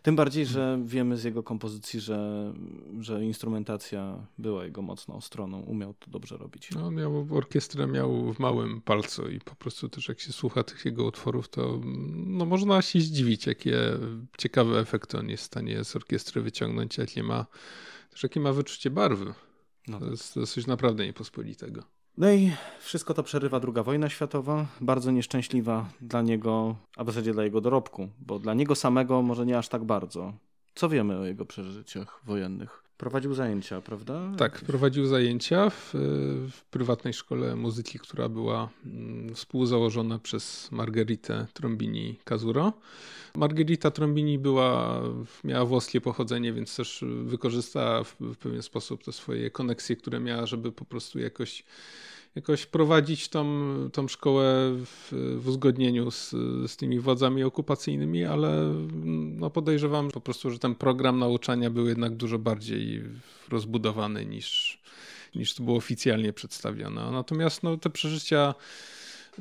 [0.02, 2.54] Tym bardziej, że wiemy z jego kompozycji, że,
[3.00, 6.72] że instrumentacja była jego mocną stroną, umiał to dobrze robić.
[6.72, 10.86] No, miał orkiestrę miał w małym palcu i po prostu też jak się słucha tych
[10.86, 11.80] jego utworów, to
[12.16, 13.78] no, można się zdziwić, jakie
[14.38, 17.46] ciekawe efekty on jest w stanie z orkiestry wyciągnąć, jakie ma,
[18.10, 19.34] też jakie ma wyczucie barwy.
[19.88, 20.00] No.
[20.00, 20.12] To, tak.
[20.12, 21.84] jest, to jest coś naprawdę niepospolitego.
[22.18, 27.34] No i wszystko to przerywa druga wojna światowa, bardzo nieszczęśliwa dla niego, a w zasadzie
[27.34, 30.34] dla jego dorobku, bo dla niego samego może nie aż tak bardzo.
[30.76, 32.87] Co wiemy o jego przeżyciach wojennych?
[32.98, 34.32] Prowadził zajęcia, prawda?
[34.38, 35.90] Tak, prowadził zajęcia w,
[36.52, 42.74] w prywatnej szkole muzyki, która była mm, współzałożona przez Margheritę Trombini Kazuro.
[43.36, 45.02] Margherita Trombini była,
[45.44, 50.46] miała włoskie pochodzenie, więc też wykorzystała w, w pewien sposób te swoje koneksje, które miała,
[50.46, 51.64] żeby po prostu jakoś
[52.38, 53.46] jakoś prowadzić tą,
[53.94, 54.46] tą szkołę
[54.86, 56.30] w, w uzgodnieniu z,
[56.68, 58.74] z tymi władzami okupacyjnymi, ale
[59.38, 63.04] no podejrzewam po prostu, że ten program nauczania był jednak dużo bardziej
[63.50, 64.80] rozbudowany niż,
[65.36, 67.12] niż to było oficjalnie przedstawione.
[67.12, 68.54] Natomiast no, te przeżycia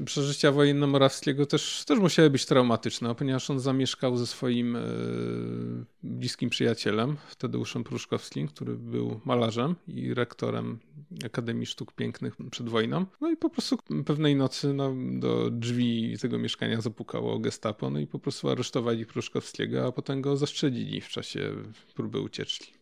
[0.04, 4.80] przeżycia wojenne-morawskiego też, też musiały być traumatyczne, ponieważ on zamieszkał ze swoim e,
[6.02, 10.78] bliskim przyjacielem, Tadeuszem Pruszkowskim, który był malarzem i rektorem
[11.24, 13.06] Akademii Sztuk Pięknych przed wojną.
[13.20, 18.06] No i po prostu pewnej nocy no, do drzwi tego mieszkania zapukało gestapo, no i
[18.06, 21.52] po prostu aresztowali Pruszkowskiego, a potem go zastrzelili w czasie
[21.94, 22.72] próby ucieczki.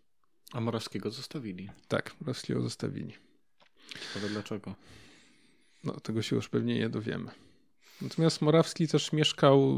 [0.53, 1.70] A Morawskiego zostawili.
[1.88, 3.12] Tak, Morawskiego zostawili.
[4.14, 4.74] Ciekawe dlaczego.
[5.85, 7.31] No, tego się już pewnie nie dowiemy.
[8.03, 9.77] Natomiast Morawski też mieszkał,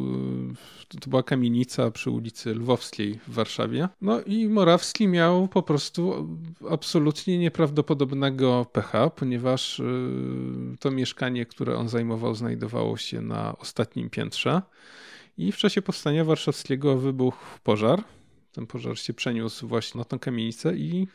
[1.00, 3.88] to była kamienica przy ulicy Lwowskiej w Warszawie.
[4.00, 6.28] No i Morawski miał po prostu
[6.70, 9.84] absolutnie nieprawdopodobnego pecha, ponieważ y,
[10.80, 14.62] to mieszkanie, które on zajmował, znajdowało się na ostatnim piętrze.
[15.38, 18.04] I w czasie powstania warszawskiego wybuchł pożar.
[18.52, 21.06] Ten pożar się przeniósł właśnie na tę kamienicę i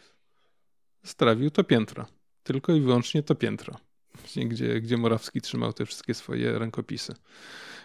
[1.04, 2.06] strawił to piętro.
[2.44, 3.91] Tylko i wyłącznie to piętro
[4.36, 7.16] gdzie, gdzie Morawski trzymał te wszystkie swoje rękopisy.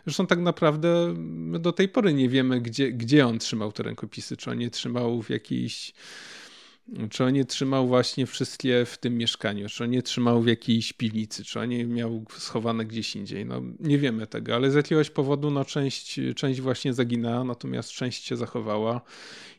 [0.06, 4.36] Zresztą tak naprawdę my do tej pory nie wiemy, gdzie, gdzie on trzymał te rękopisy.
[4.36, 5.92] Czy on je trzymał w jakiejś
[7.10, 10.92] czy on je trzymał właśnie wszystkie w tym mieszkaniu, czy on je trzymał w jakiejś
[10.92, 13.46] piwnicy, czy on je miał schowane gdzieś indziej.
[13.46, 18.24] No, nie wiemy tego, ale z jakiegoś powodu no, część, część właśnie zaginęła, natomiast część
[18.24, 19.00] się zachowała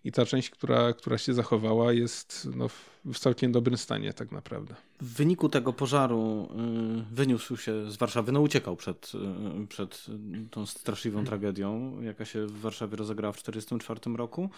[0.04, 2.70] i ta część, która, która się zachowała jest no,
[3.06, 4.76] w całkiem dobrym stanie tak naprawdę.
[5.02, 6.50] W wyniku tego pożaru
[7.12, 9.12] y, wyniósł się z Warszawy, no uciekał przed,
[9.64, 10.06] y, przed
[10.52, 14.50] tą straszliwą tragedią, jaka się w Warszawie rozegrała w 1944 roku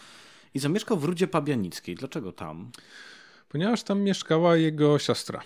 [0.54, 1.96] i zamieszkał w Rudzie Pabianickiej.
[1.96, 2.72] Dlaczego tam?
[3.50, 5.44] Ponieważ tam mieszkała jego siostra.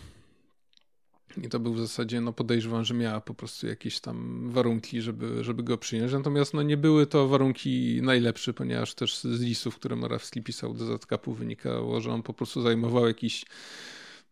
[1.44, 5.44] I to był w zasadzie, no podejrzewam, że miała po prostu jakieś tam warunki, żeby,
[5.44, 6.14] żeby go przyjąć.
[6.14, 10.86] Natomiast no nie były to warunki najlepsze, ponieważ też z listów, które Morawski pisał do
[10.86, 13.46] Zatkapu wynikało, że on po prostu zajmował jakiś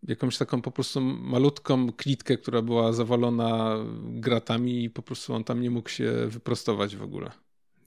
[0.08, 5.62] jakąś taką po prostu malutką klitkę, która była zawalona gratami i po prostu on tam
[5.62, 7.32] nie mógł się wyprostować w ogóle.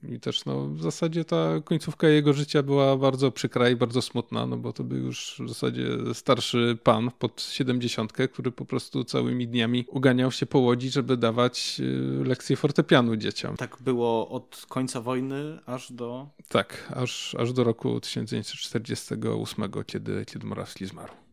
[0.03, 4.45] I też no, w zasadzie ta końcówka jego życia była bardzo przykra i bardzo smutna,
[4.45, 9.47] no bo to był już w zasadzie starszy pan pod siedemdziesiątkę, który po prostu całymi
[9.47, 13.57] dniami uganiał się po łodzi, żeby dawać y, lekcje fortepianu dzieciom.
[13.57, 16.27] Tak było od końca wojny aż do...
[16.47, 21.24] Tak, aż, aż do roku 1948, kiedy, kiedy Morawski zmarł.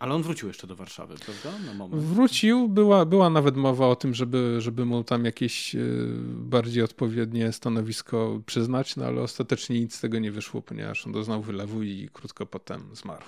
[0.00, 1.58] Ale on wrócił jeszcze do Warszawy, prawda?
[1.66, 2.02] Na moment.
[2.02, 5.78] Wrócił, była, była nawet mowa o tym, żeby, żeby mu tam jakieś e,
[6.26, 11.42] bardziej odpowiednie stanowisko przyznać, no ale ostatecznie nic z tego nie wyszło, ponieważ on doznał
[11.42, 13.24] wylewu i krótko potem zmarł.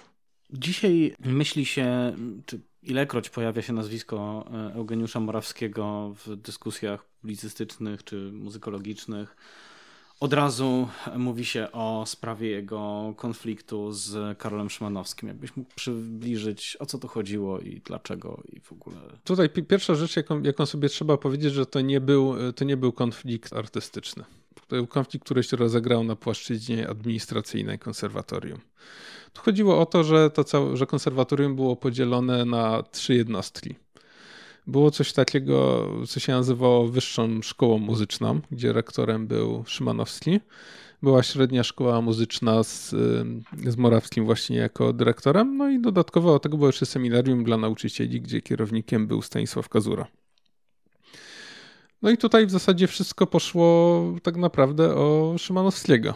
[0.51, 8.33] Dzisiaj myśli się, czy ilekroć pojawia się nazwisko e, Eugeniusza Morawskiego w dyskusjach publicystycznych czy
[8.33, 9.37] muzykologicznych,
[10.23, 15.29] od razu mówi się o sprawie jego konfliktu z Karolem Szymanowskim.
[15.29, 18.97] Jakbyś mógł przybliżyć, o co to chodziło i dlaczego i w ogóle.
[19.25, 22.93] Tutaj pierwsza rzecz, jaką, jaką sobie trzeba powiedzieć, że to nie, był, to nie był
[22.93, 24.25] konflikt artystyczny.
[24.55, 28.61] To był konflikt, który się rozegrał na płaszczyźnie administracyjnej konserwatorium.
[29.33, 33.75] Tu chodziło o to, że, to że konserwatorium było podzielone na trzy jednostki
[34.67, 40.41] było coś takiego, co się nazywało Wyższą Szkołą Muzyczną, gdzie rektorem był Szymanowski.
[41.03, 42.91] Była średnia szkoła muzyczna z,
[43.67, 48.21] z Morawskim właśnie jako dyrektorem, no i dodatkowo do tego było jeszcze seminarium dla nauczycieli,
[48.21, 50.07] gdzie kierownikiem był Stanisław Kazura.
[52.03, 56.15] No i tutaj w zasadzie wszystko poszło tak naprawdę o Szymanowskiego.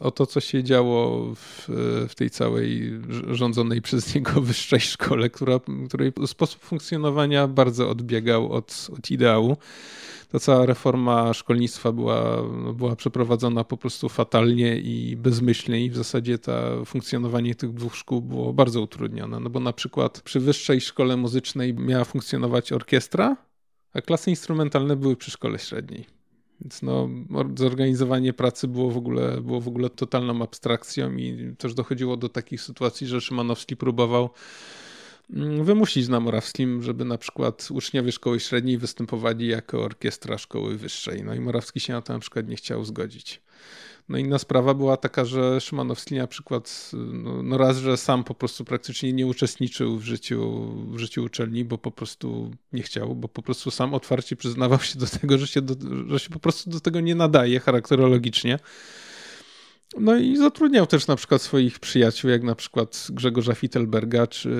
[0.00, 1.64] O to, co się działo w,
[2.08, 8.88] w tej całej rządzonej przez niego wyższej szkole, która, której sposób funkcjonowania bardzo odbiegał od,
[8.98, 9.56] od ideału
[10.32, 12.42] ta cała reforma szkolnictwa była,
[12.74, 18.22] była przeprowadzona po prostu fatalnie i bezmyślnie i w zasadzie to funkcjonowanie tych dwóch szkół
[18.22, 23.36] było bardzo utrudnione, no bo na przykład przy wyższej szkole muzycznej miała funkcjonować orkiestra,
[23.92, 26.17] a klasy instrumentalne były przy szkole średniej.
[26.60, 27.08] Więc no,
[27.56, 32.60] zorganizowanie pracy było w, ogóle, było w ogóle totalną abstrakcją i też dochodziło do takich
[32.60, 34.30] sytuacji, że Szymanowski próbował
[35.30, 41.24] Mm, wymusić na Morawskim, żeby na przykład uczniowie szkoły średniej występowali jako orkiestra szkoły wyższej.
[41.24, 43.40] No i Morawski się na to na przykład nie chciał zgodzić.
[44.08, 48.34] No inna sprawa była taka, że Szymanowski na przykład, no, no, raz, że sam po
[48.34, 53.28] prostu praktycznie nie uczestniczył w życiu, w życiu uczelni, bo po prostu nie chciał, bo
[53.28, 55.74] po prostu sam otwarcie przyznawał się do tego, że się, do,
[56.08, 58.58] że się po prostu do tego nie nadaje charakterologicznie.
[60.00, 64.50] No i zatrudniał też na przykład swoich przyjaciół, jak na przykład Grzegorza Fittelberga czy,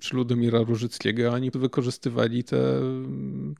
[0.00, 1.32] czy Ludomira Różyckiego.
[1.32, 2.80] Oni wykorzystywali te,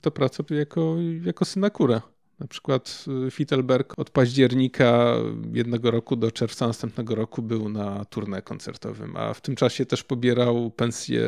[0.01, 2.01] te pracę jako, jako synakurę.
[2.39, 5.13] Na przykład y, Fittelberg od października
[5.53, 10.03] jednego roku do czerwca następnego roku był na turnę koncertowym, a w tym czasie też
[10.03, 11.21] pobierał pensję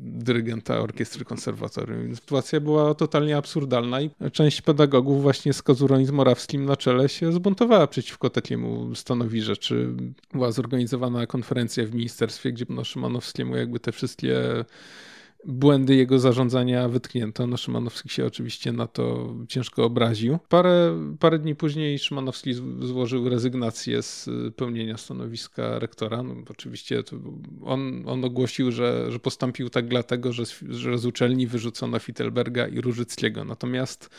[0.00, 2.16] dyrygenta orkiestry konserwatorium.
[2.16, 7.08] Sytuacja była totalnie absurdalna i część pedagogów właśnie z Kozurą i z Morawskim na czele
[7.08, 9.94] się zbuntowała przeciwko takiemu stanowi rzeczy.
[10.32, 14.64] Była zorganizowana konferencja w ministerstwie, gdzie no Szymanowskiemu jakby te wszystkie
[15.46, 17.46] błędy jego zarządzania wytknięto.
[17.46, 20.38] No Szymanowski się oczywiście na to ciężko obraził.
[20.48, 26.22] Parę, parę dni później Szymanowski złożył rezygnację z pełnienia stanowiska rektora.
[26.22, 27.02] No, oczywiście
[27.64, 32.80] on, on ogłosił, że, że postąpił tak dlatego, że, że z uczelni wyrzucono Fittelberga i
[32.80, 33.44] Różyckiego.
[33.44, 34.10] Natomiast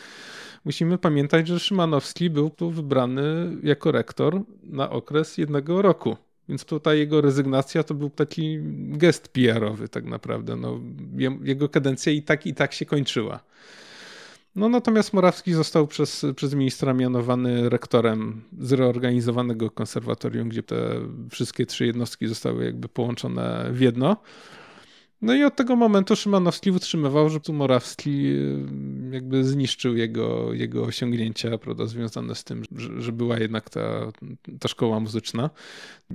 [0.66, 6.18] musimy pamiętać, że Szymanowski był tu wybrany jako rektor na okres jednego roku.
[6.50, 8.58] Więc tutaj jego rezygnacja to był taki
[8.90, 10.56] gest PR-owy tak naprawdę.
[10.56, 10.80] No,
[11.44, 13.40] jego kadencja i tak i tak się kończyła.
[14.56, 20.78] No natomiast Morawski został przez, przez ministra mianowany rektorem zreorganizowanego konserwatorium, gdzie te
[21.30, 24.18] wszystkie trzy jednostki zostały jakby połączone w jedno.
[25.22, 28.66] No i od tego momentu Szymanowski utrzymywał, że tu Morawski y,
[29.12, 34.12] jakby zniszczył jego, jego osiągnięcia, prawda, związane z tym, że, że była jednak ta,
[34.60, 35.50] ta szkoła muzyczna.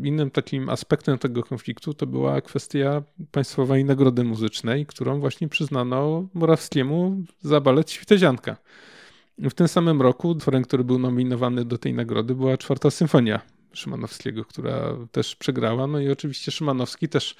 [0.04, 7.22] Innym takim aspektem tego konfliktu to była kwestia Państwowej Nagrody Muzycznej, którą właśnie przyznano Morawskiemu
[7.42, 8.56] za balet Świtezianka.
[9.38, 13.40] W tym samym roku utworem, który był nominowany do tej nagrody była czwarta symfonia
[13.72, 15.86] Szymanowskiego, która też przegrała.
[15.86, 17.36] No i oczywiście Szymanowski też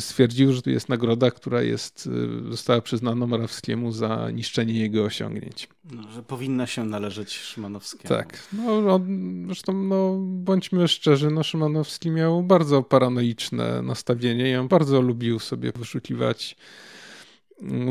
[0.00, 2.08] stwierdził, że to jest nagroda, która jest,
[2.48, 5.68] y, została przyznana Morawskiemu za niszczenie jego osiągnięć.
[5.90, 8.08] No, że powinna się należeć Szymanowskiemu.
[8.08, 8.48] Tak.
[8.52, 9.00] No,
[9.46, 15.72] zresztą no, bądźmy szczerzy, no, Szymanowski miał bardzo paranoiczne nastawienie i on bardzo lubił sobie
[15.72, 16.56] wyszukiwać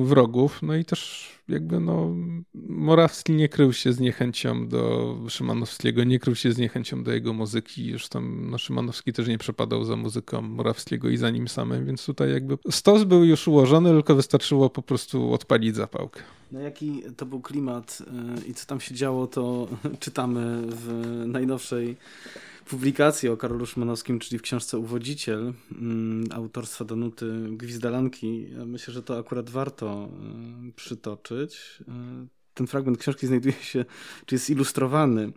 [0.03, 0.59] wrogów.
[0.61, 2.15] No i też jakby no
[2.53, 7.33] Morawski nie krył się z niechęcią do Szymanowskiego, nie krył się z niechęcią do jego
[7.33, 7.89] muzyki.
[7.89, 12.31] Zresztą no, Szymanowski też nie przepadał za muzyką Morawskiego i za nim samym, więc tutaj
[12.31, 16.21] jakby stos był już ułożony, tylko wystarczyło po prostu odpalić zapałkę.
[16.51, 18.01] No jaki to był klimat
[18.45, 19.67] y, i co tam się działo, to
[19.99, 21.97] czytamy w najnowszej
[22.65, 28.47] publikację o Karolu Szymanowskim, czyli w książce Uwodziciel mm, autorstwa Danuty Gwizdalanki.
[28.65, 30.09] Myślę, że to akurat warto
[30.69, 31.79] y, przytoczyć.
[31.81, 33.85] Y, ten fragment książki znajduje się,
[34.25, 35.31] czy jest ilustrowany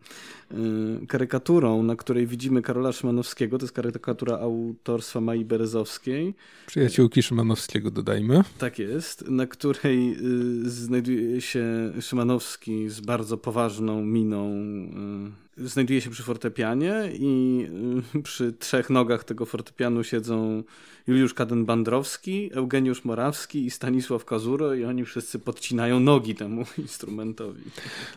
[1.09, 3.59] karykaturą, na której widzimy Karola Szymanowskiego.
[3.59, 6.35] To jest karykatura autorstwa Mai Berezowskiej.
[6.67, 8.43] Przyjaciółki Szymanowskiego dodajmy.
[8.59, 10.17] Tak jest, na której
[10.63, 14.51] znajduje się Szymanowski z bardzo poważną miną
[15.57, 17.61] znajduje się przy fortepianie i
[18.17, 20.63] y, przy trzech nogach tego fortepianu siedzą
[21.07, 27.63] Juliusz Kaden-Bandrowski, Eugeniusz Morawski i Stanisław Kazuro i oni wszyscy podcinają nogi temu instrumentowi.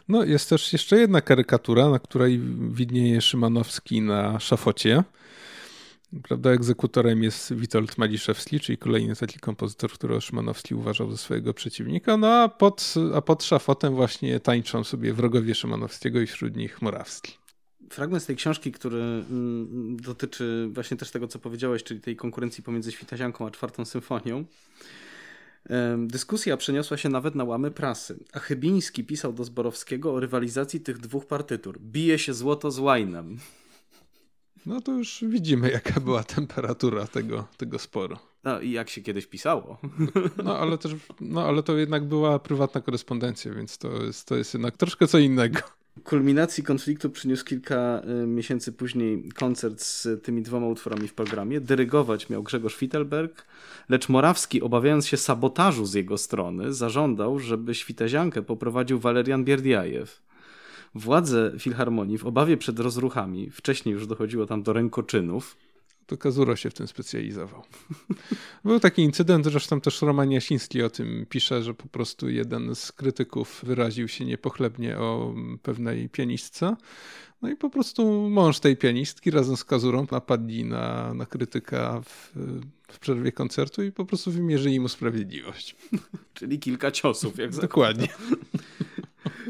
[0.08, 2.19] No jest też jeszcze jedna karykatura, na której
[2.72, 5.04] widnieje Szymanowski na szafocie.
[6.24, 12.18] Prawda, egzekutorem jest Witold Maliszewski, czyli kolejny taki kompozytor, którego Szymanowski uważał za swojego przeciwnika,
[12.18, 17.34] no a pod, a pod szafotem właśnie tańczą sobie wrogowie Szymanowskiego i wśród nich Morawski.
[17.90, 22.64] Fragment z tej książki, który mm, dotyczy właśnie też tego, co powiedziałeś, czyli tej konkurencji
[22.64, 24.46] pomiędzy Świtazianką a czwartą symfonią.
[25.98, 30.98] Dyskusja przeniosła się nawet na łamy prasy, a Chybiński pisał do Zborowskiego o rywalizacji tych
[30.98, 31.80] dwóch partytur.
[31.80, 33.38] Bije się złoto z łajnem.
[34.66, 38.18] No to już widzimy, jaka była temperatura tego, tego sporu.
[38.44, 39.78] No i jak się kiedyś pisało.
[40.44, 44.54] No ale też, no ale to jednak była prywatna korespondencja, więc to jest, to jest
[44.54, 45.60] jednak troszkę co innego.
[46.04, 51.62] Kulminacji konfliktu przyniósł kilka y, miesięcy później koncert z tymi dwoma utworami w programie.
[51.62, 53.46] Dyrygować miał Grzegorz Fittelberg,
[53.90, 60.22] lecz Morawski, obawiając się sabotażu z jego strony, zażądał, żeby świteziankę poprowadził Walerian Bierdiajew.
[60.96, 65.58] Władze Filharmonii w obawie przed rozruchami, wcześniej już dochodziło tam do rękoczynów,
[66.10, 67.64] to Kazuro się w tym specjalizował.
[68.66, 72.92] Był taki incydent, zresztą też Roman Jasiński o tym pisze, że po prostu jeden z
[72.92, 76.76] krytyków wyraził się niepochlebnie o pewnej pianistce.
[77.42, 82.32] No i po prostu mąż tej pianistki razem z Kazurą napadli na, na krytyka w,
[82.92, 85.76] w przerwie koncertu i po prostu wymierzyli mu sprawiedliwość.
[86.34, 88.08] Czyli kilka ciosów, jak Dokładnie.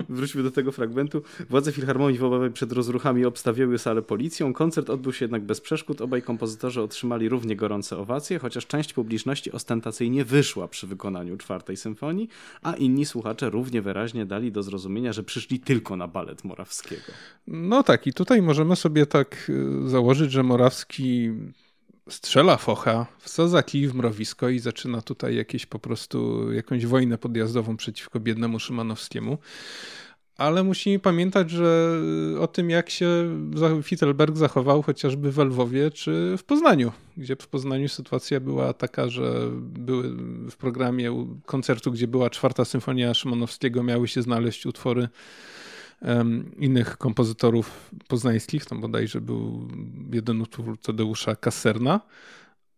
[0.09, 1.21] Wróćmy do tego fragmentu.
[1.49, 4.53] Władze Filharmonii w obawie przed rozruchami obstawiały salę policją.
[4.53, 6.01] Koncert odbył się jednak bez przeszkód.
[6.01, 12.29] Obaj kompozytorzy otrzymali równie gorące owacje, chociaż część publiczności ostentacyjnie wyszła przy wykonaniu czwartej symfonii,
[12.61, 17.11] a inni słuchacze równie wyraźnie dali do zrozumienia, że przyszli tylko na balet Morawskiego.
[17.47, 19.49] No tak, i tutaj możemy sobie tak
[19.85, 21.31] y, założyć, że Morawski
[22.09, 27.77] strzela focha, wsadza kij w mrowisko i zaczyna tutaj jakieś po prostu jakąś wojnę podjazdową
[27.77, 29.37] przeciwko biednemu Szymanowskiemu.
[30.37, 31.99] Ale musimy pamiętać, że
[32.39, 33.07] o tym, jak się
[33.83, 39.49] Fittelberg zachował chociażby w Lwowie czy w Poznaniu, gdzie w Poznaniu sytuacja była taka, że
[39.61, 40.09] były
[40.51, 45.07] w programie koncertu, gdzie była czwarta symfonia Szymanowskiego, miały się znaleźć utwory
[46.57, 49.67] innych kompozytorów poznańskich, tam bodajże był
[50.13, 51.99] jeden utwór Tadeusza Kasserna,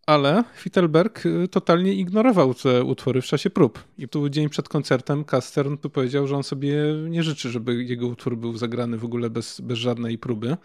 [0.05, 3.83] ale Fittelberg y, totalnie ignorował te utwory w czasie prób.
[3.97, 6.75] I tu dzień przed koncertem Kastern tu powiedział, że on sobie
[7.09, 10.57] nie życzy, żeby jego utwór był zagrany w ogóle bez, bez żadnej próby.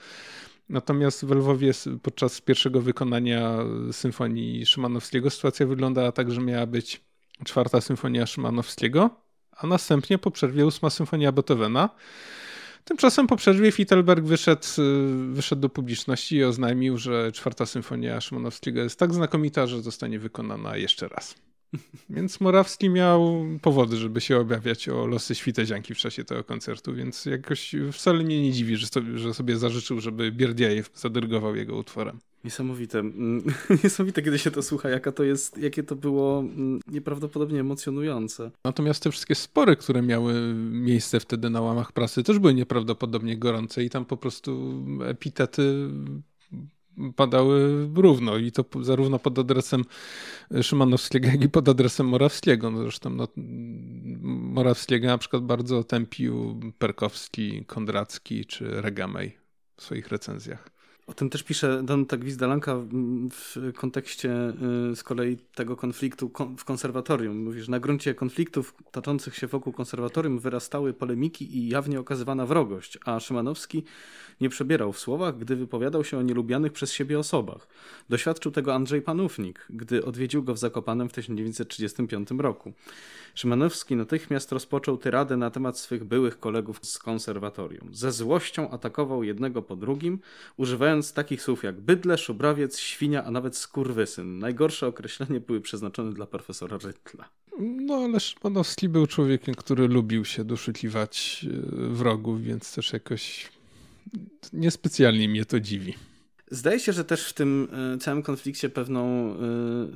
[0.69, 3.59] Natomiast w Lwowie podczas pierwszego wykonania
[3.93, 7.01] symfonii Szymanowskiego sytuacja wyglądała tak, że miała być
[7.45, 9.11] czwarta symfonia Szymanowskiego,
[9.53, 11.91] a następnie po przerwie ósma symfonia Beethovena.
[12.87, 18.83] Tymczasem po przerwie Fittelberg wyszedł, y, wyszedł do publiczności i oznajmił, że czwarta symfonia Szymanowskiego
[18.83, 21.35] jest tak znakomita, że zostanie wykonana jeszcze raz.
[22.11, 27.25] Więc Morawski miał powody, żeby się obawiać o losy Świtezianki w czasie tego koncertu, więc
[27.25, 32.19] jakoś wcale mnie nie dziwi, że, sobie, że sobie zażyczył, żeby Bierdiajew zadyrygował jego utworem.
[32.47, 32.99] Niesamowite.
[32.99, 33.45] Mm,
[33.85, 38.51] niesamowite, kiedy się to słucha, jaka to jest, jakie to było mm, nieprawdopodobnie emocjonujące.
[38.65, 43.85] Natomiast te wszystkie spory, które miały miejsce wtedy na łamach prasy, też były nieprawdopodobnie gorące
[43.85, 45.89] i tam po prostu epitety
[47.17, 49.85] padały równo i to zarówno pod adresem
[50.63, 52.71] Szymanowskiego, jak i pod adresem Morawskiego.
[52.71, 53.29] No zresztą no,
[54.27, 59.37] Morawskiego na przykład bardzo tępił Perkowski, Kondracki czy Regamej
[59.77, 60.76] w swoich recenzjach.
[61.07, 62.77] O tym też pisze Danuta Gwizdalanka
[63.31, 64.53] w kontekście
[64.93, 67.45] y, z kolei tego konfliktu w konserwatorium.
[67.45, 73.21] Mówisz, na gruncie konfliktów toczących się wokół konserwatorium wyrastały polemiki i jawnie okazywana wrogość, a
[73.21, 73.85] Szymanowski
[74.41, 77.69] nie przebierał w słowach, gdy wypowiadał się o nielubianych przez siebie osobach.
[78.09, 82.73] Doświadczył tego Andrzej Panównik, gdy odwiedził go w Zakopanem w 1935 roku.
[83.35, 87.89] Szymanowski natychmiast rozpoczął tyradę na temat swych byłych kolegów z konserwatorium.
[87.93, 90.19] Ze złością atakował jednego po drugim,
[90.57, 94.39] używając takich słów jak bydle, szubrawiec, świnia, a nawet skurwysyn.
[94.39, 97.29] Najgorsze określenia były przeznaczone dla profesora Rytla.
[97.61, 103.51] No ale Szymanowski był człowiekiem, który lubił się doszukiwać e, wrogów, więc też jakoś
[104.53, 105.95] niespecjalnie mnie to dziwi.
[106.51, 109.35] Zdaje się, że też w tym e, całym konflikcie pewną,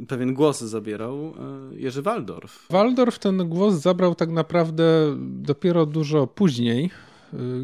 [0.02, 1.34] e, pewien głos zabierał
[1.72, 2.66] Jerzy Waldorf.
[2.70, 6.90] Waldorf ten głos zabrał tak naprawdę dopiero dużo później,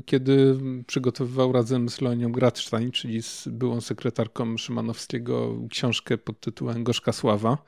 [0.04, 7.12] kiedy przygotowywał razem z Leonią Gradstein, czyli z byłą sekretarką Szymanowskiego, książkę pod tytułem Gorzka
[7.12, 7.58] Sława.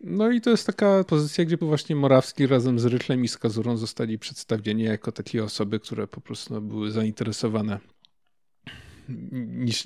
[0.00, 3.76] No i to jest taka pozycja, gdzie właśnie Morawski razem z Rychlem i z Kazurą
[3.76, 7.78] zostali przedstawieni jako takie osoby, które po prostu były zainteresowane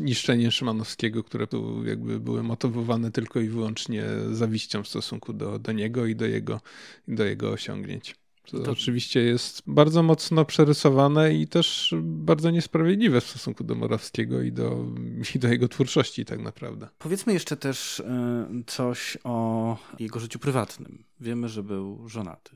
[0.00, 5.72] niszczeniem Szymanowskiego, które tu jakby były motywowane tylko i wyłącznie zawiścią w stosunku do, do
[5.72, 6.60] niego i do jego,
[7.08, 8.21] do jego osiągnięć.
[8.50, 14.42] To, to oczywiście jest bardzo mocno przerysowane i też bardzo niesprawiedliwe w stosunku do Morawskiego
[14.42, 14.84] i do,
[15.34, 16.88] i do jego twórczości tak naprawdę.
[16.98, 18.04] Powiedzmy jeszcze też y,
[18.66, 21.04] coś o jego życiu prywatnym.
[21.20, 22.50] Wiemy, że był żonaty.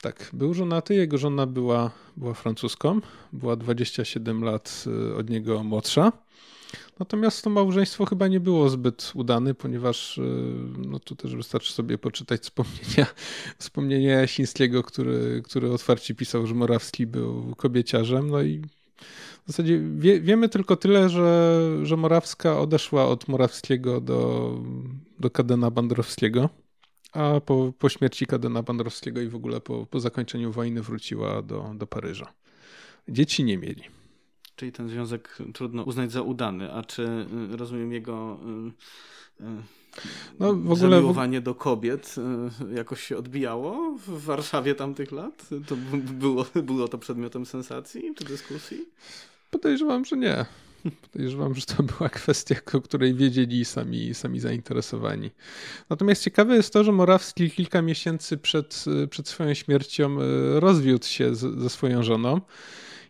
[0.00, 0.94] Tak, był żonaty.
[0.94, 3.00] Jego żona była, była francuską,
[3.32, 6.12] była 27 lat y, od niego młodsza.
[6.98, 10.22] Natomiast to małżeństwo chyba nie było zbyt udane, ponieważ y,
[10.78, 13.06] no tu też wystarczy sobie poczytać wspomnienia,
[13.58, 18.30] wspomnienia Jasińskiego, który, który otwarcie pisał, że Morawski był kobieciarzem.
[18.30, 18.62] No i
[19.44, 24.54] W zasadzie wie, wiemy tylko tyle, że, że Morawska odeszła od Morawskiego do,
[25.20, 26.48] do Kadena Bandrowskiego,
[27.12, 31.72] a po, po śmierci Kadena Bandrowskiego i w ogóle po, po zakończeniu wojny wróciła do,
[31.74, 32.32] do Paryża.
[33.08, 33.97] Dzieci nie mieli.
[34.58, 37.02] Czyli ten związek trudno uznać za udany, a czy
[37.52, 38.38] y, rozumiem jego
[39.40, 39.46] y, y,
[40.38, 42.16] no, w ogóle zamiłowanie do kobiet
[42.74, 45.48] jakoś się odbijało w Warszawie tamtych lat?
[45.66, 48.86] To było, było to przedmiotem sensacji czy dyskusji?
[49.50, 50.44] Podejrzewam, że nie.
[51.12, 55.30] Podejrzewam, że to była kwestia, o której wiedzieli sami, sami zainteresowani.
[55.90, 60.16] Natomiast ciekawe jest to, że Morawski kilka miesięcy przed, przed swoją śmiercią
[60.54, 62.40] rozwiódł się z, ze swoją żoną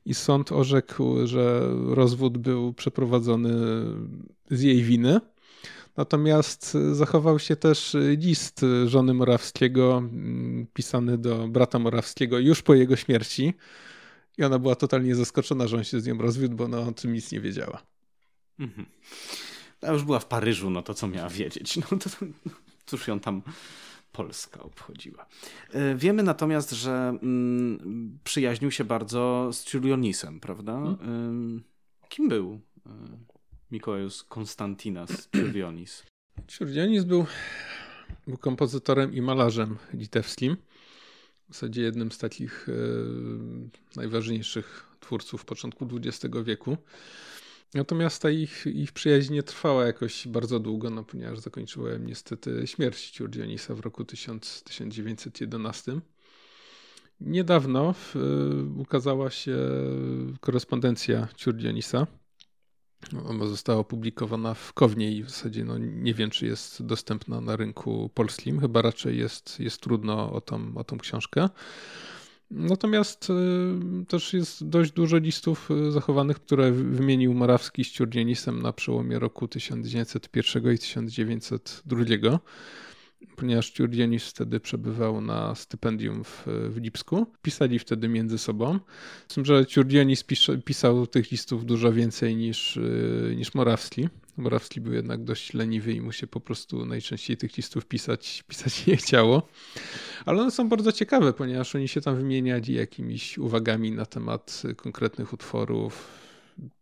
[0.08, 3.54] i sąd orzekł, że rozwód był przeprowadzony
[4.50, 5.20] z jej winy.
[5.96, 12.96] Natomiast zachował się też list żony Morawskiego, mm, pisany do brata Morawskiego już po jego
[12.96, 13.54] śmierci.
[14.38, 17.12] I ona była totalnie zaskoczona, że on się z nią rozwiódł, bo ona o tym
[17.12, 17.82] nic nie wiedziała.
[18.58, 18.86] Mhm.
[19.92, 21.76] Już była w Paryżu, no to co miała wiedzieć?
[21.76, 22.10] No to
[22.86, 23.42] cóż ją tam
[24.18, 25.26] Polska obchodziła.
[25.72, 30.72] E, wiemy natomiast, że mm, przyjaźnił się bardzo z Ciurionisem, prawda?
[30.72, 31.62] Hmm?
[32.08, 32.90] Kim był e,
[33.70, 36.02] Mikołajus Konstantinas Ciurionis?
[36.46, 37.26] Ciurionis był,
[38.26, 40.56] był kompozytorem i malarzem litewskim.
[41.48, 42.72] W zasadzie jednym z takich e,
[43.96, 46.76] najważniejszych twórców początku XX wieku.
[47.74, 53.10] Natomiast ta ich, ich przyjaźń nie trwała jakoś bardzo długo, no, ponieważ zakończyła niestety śmierć
[53.10, 56.00] Ciurdzionisa w roku 1000, 1911.
[57.20, 58.18] Niedawno y,
[58.76, 59.56] ukazała się
[60.40, 62.06] korespondencja Ciurdzionisa.
[63.24, 67.56] Ona została opublikowana w Kownie i w zasadzie no, nie wiem, czy jest dostępna na
[67.56, 68.60] rynku polskim.
[68.60, 71.48] Chyba raczej jest, jest trudno o tą, o tą książkę.
[72.50, 78.72] Natomiast y, też jest dość dużo listów y, zachowanych, które wymienił Morawski z Ciurdzienisem na
[78.72, 82.38] przełomie roku 1901 i 1902,
[83.36, 87.26] ponieważ Ciurdzienis wtedy przebywał na stypendium w, w Lipsku.
[87.42, 88.78] Pisali wtedy między sobą.
[89.28, 90.24] Z tym, że Ciurdzienis
[90.64, 94.08] pisał tych listów dużo więcej niż, y, niż Morawski.
[94.36, 98.72] Morawski był jednak dość leniwy i mu się po prostu najczęściej tych listów pisać, pisać
[98.86, 99.48] nie chciało.
[100.24, 105.32] Ale one są bardzo ciekawe, ponieważ oni się tam wymieniali jakimiś uwagami na temat konkretnych
[105.32, 106.27] utworów,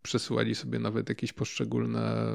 [0.03, 2.33] przesyłali sobie nawet jakieś poszczególne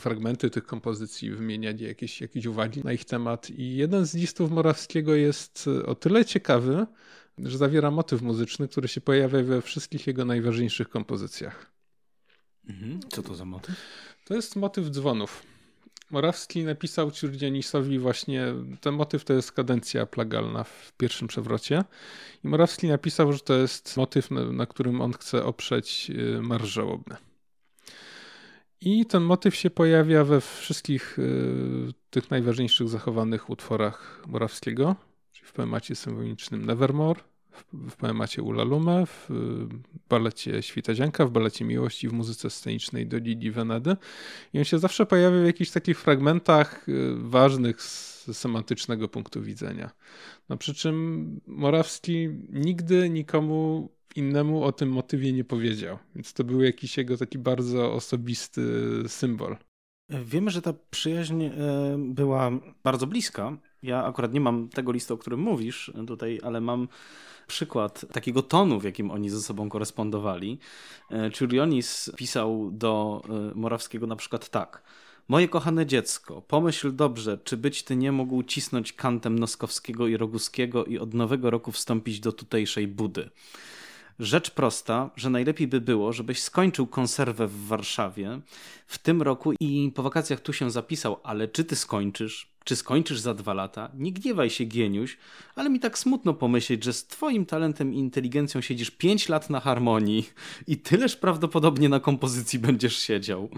[0.00, 3.50] fragmenty tych kompozycji, wymieniali jakieś, jakieś uwagi na ich temat.
[3.50, 6.86] I jeden z listów Morawskiego jest o tyle ciekawy,
[7.38, 11.72] że zawiera motyw muzyczny, który się pojawia we wszystkich jego najważniejszych kompozycjach.
[12.68, 13.00] Mhm.
[13.08, 13.76] Co to za motyw?
[14.24, 15.53] To jest motyw dzwonów.
[16.14, 21.84] Morawski napisał Ciurdzianisowi właśnie, ten motyw to jest kadencja plagalna w pierwszym przewrocie
[22.44, 26.68] i Morawski napisał, że to jest motyw, na, na którym on chce oprzeć y, marsz
[26.68, 27.16] żałobny.
[28.80, 34.96] I ten motyw się pojawia we wszystkich y, tych najważniejszych zachowanych utworach Morawskiego,
[35.32, 37.20] czyli w poemacie symfonicznym Nevermore,
[37.72, 39.30] w poemacie Ulalume, w
[40.08, 43.96] balecie Świtazianka, w balecie Miłości, w muzyce scenicznej do Didi Venedy.
[44.52, 49.90] I on się zawsze pojawia w jakichś takich fragmentach y, ważnych z semantycznego punktu widzenia.
[50.48, 55.98] No przy czym Morawski nigdy nikomu innemu o tym motywie nie powiedział.
[56.14, 58.62] Więc to był jakiś jego taki bardzo osobisty
[59.06, 59.56] symbol.
[60.08, 61.50] Wiemy, że ta przyjaźń e,
[61.98, 62.50] była
[62.82, 63.58] bardzo bliska.
[63.84, 66.88] Ja akurat nie mam tego listu, o którym mówisz tutaj, ale mam
[67.46, 70.58] przykład takiego tonu, w jakim oni ze sobą korespondowali.
[71.10, 74.82] E, Ciurionis pisał do e, Morawskiego na przykład tak.
[75.28, 80.84] Moje kochane dziecko, pomyśl dobrze, czy być ty nie mógł cisnąć kantem Noskowskiego i Roguskiego
[80.84, 83.30] i od nowego roku wstąpić do tutejszej budy.
[84.18, 88.40] Rzecz prosta, że najlepiej by było, żebyś skończył konserwę w Warszawie
[88.86, 92.53] w tym roku i po wakacjach tu się zapisał, ale czy ty skończysz?
[92.64, 93.90] Czy skończysz za dwa lata?
[93.94, 95.18] Nie gniewaj się, geniuś,
[95.56, 99.60] ale mi tak smutno pomyśleć, że z twoim talentem i inteligencją siedzisz pięć lat na
[99.60, 100.28] harmonii
[100.66, 103.48] i tyleż prawdopodobnie na kompozycji będziesz siedział.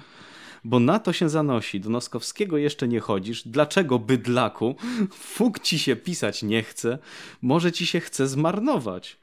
[0.65, 3.49] Bo na to się zanosi, do Noskowskiego jeszcze nie chodzisz.
[3.49, 4.77] Dlaczego, bydlaku?
[5.13, 6.99] Fuk ci się pisać nie chce,
[7.43, 9.19] może ci się chce zmarnować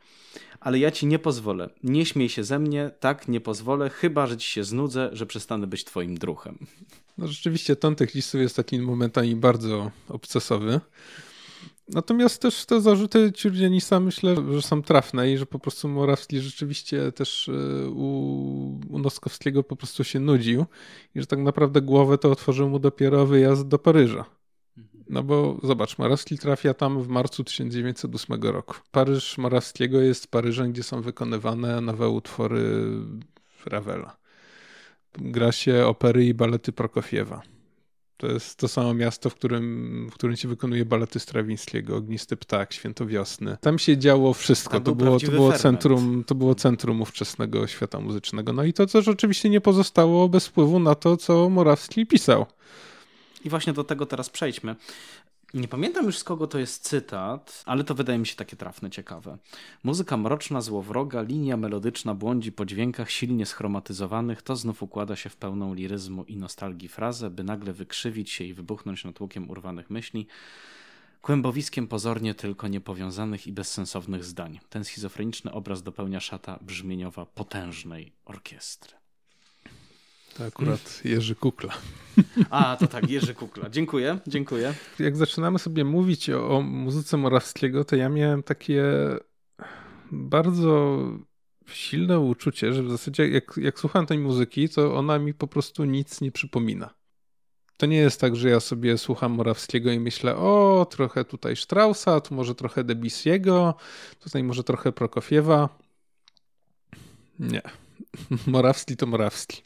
[0.63, 1.69] ale ja ci nie pozwolę.
[1.83, 5.67] Nie śmiej się ze mnie, tak, nie pozwolę, chyba, że ci się znudzę, że przestanę
[5.67, 6.57] być twoim druhem.
[7.17, 10.79] No rzeczywiście ton tych listów jest takim momentami bardzo obcesowy.
[11.89, 17.11] Natomiast też te zarzuty Ciurdzianisa myślę, że są trafne i że po prostu Morawski rzeczywiście
[17.11, 20.65] też e, u, u Noskowskiego po prostu się nudził
[21.15, 24.25] i że tak naprawdę głowę to otworzył mu dopiero wyjazd do Paryża.
[25.09, 28.75] No bo zobacz, Morawski trafia tam w marcu 1908 roku.
[28.91, 32.85] Paryż Morawskiego jest Paryżem, gdzie są wykonywane nowe utwory
[33.65, 34.22] Ravela.
[35.17, 37.41] Gra się opery i balety Prokofiewa.
[38.17, 42.73] To jest to samo miasto, w którym, w którym się wykonuje balety Strawińskiego, Ognisty Ptak,
[42.73, 43.57] Święto Wiosny.
[43.61, 44.79] Tam się działo wszystko.
[44.79, 48.53] To było, to, było centrum, to było centrum ówczesnego świata muzycznego.
[48.53, 52.45] No i to też oczywiście nie pozostało bez wpływu na to, co Morawski pisał.
[53.45, 54.75] I właśnie do tego teraz przejdźmy.
[55.53, 58.89] Nie pamiętam już z kogo to jest cytat, ale to wydaje mi się takie trafne,
[58.89, 59.37] ciekawe.
[59.83, 65.35] Muzyka mroczna, złowroga, linia melodyczna błądzi po dźwiękach silnie schromatyzowanych, to znów układa się w
[65.35, 70.27] pełną liryzmu i nostalgii frazę, by nagle wykrzywić się i wybuchnąć natłokiem urwanych myśli,
[71.21, 74.59] kłębowiskiem pozornie tylko niepowiązanych i bezsensownych zdań.
[74.69, 79.02] Ten schizofreniczny obraz dopełnia szata brzmieniowa potężnej orkiestry.
[80.37, 81.73] To akurat Jerzy Kukla.
[82.49, 83.69] A, to tak, Jerzy Kukla.
[83.69, 84.73] Dziękuję, dziękuję.
[84.99, 88.83] Jak zaczynamy sobie mówić o, o muzyce Morawskiego, to ja miałem takie
[90.11, 90.99] bardzo
[91.67, 95.85] silne uczucie, że w zasadzie jak, jak słucham tej muzyki, to ona mi po prostu
[95.85, 96.93] nic nie przypomina.
[97.77, 102.21] To nie jest tak, że ja sobie słucham Morawskiego i myślę, o, trochę tutaj Straussa,
[102.21, 103.73] tu może trochę Debussy'ego,
[104.19, 105.69] tutaj może trochę Prokofiewa.
[107.39, 107.61] Nie.
[108.47, 109.63] Morawski to Morawski.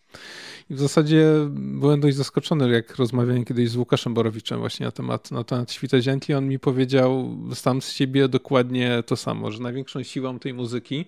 [0.70, 5.32] I w zasadzie byłem dość zaskoczony, jak rozmawiałem kiedyś z Łukaszem Borowiczem właśnie na temat,
[5.32, 5.98] na temat Świta.
[6.38, 11.06] On mi powiedział sam z siebie dokładnie to samo, że największą siłą tej muzyki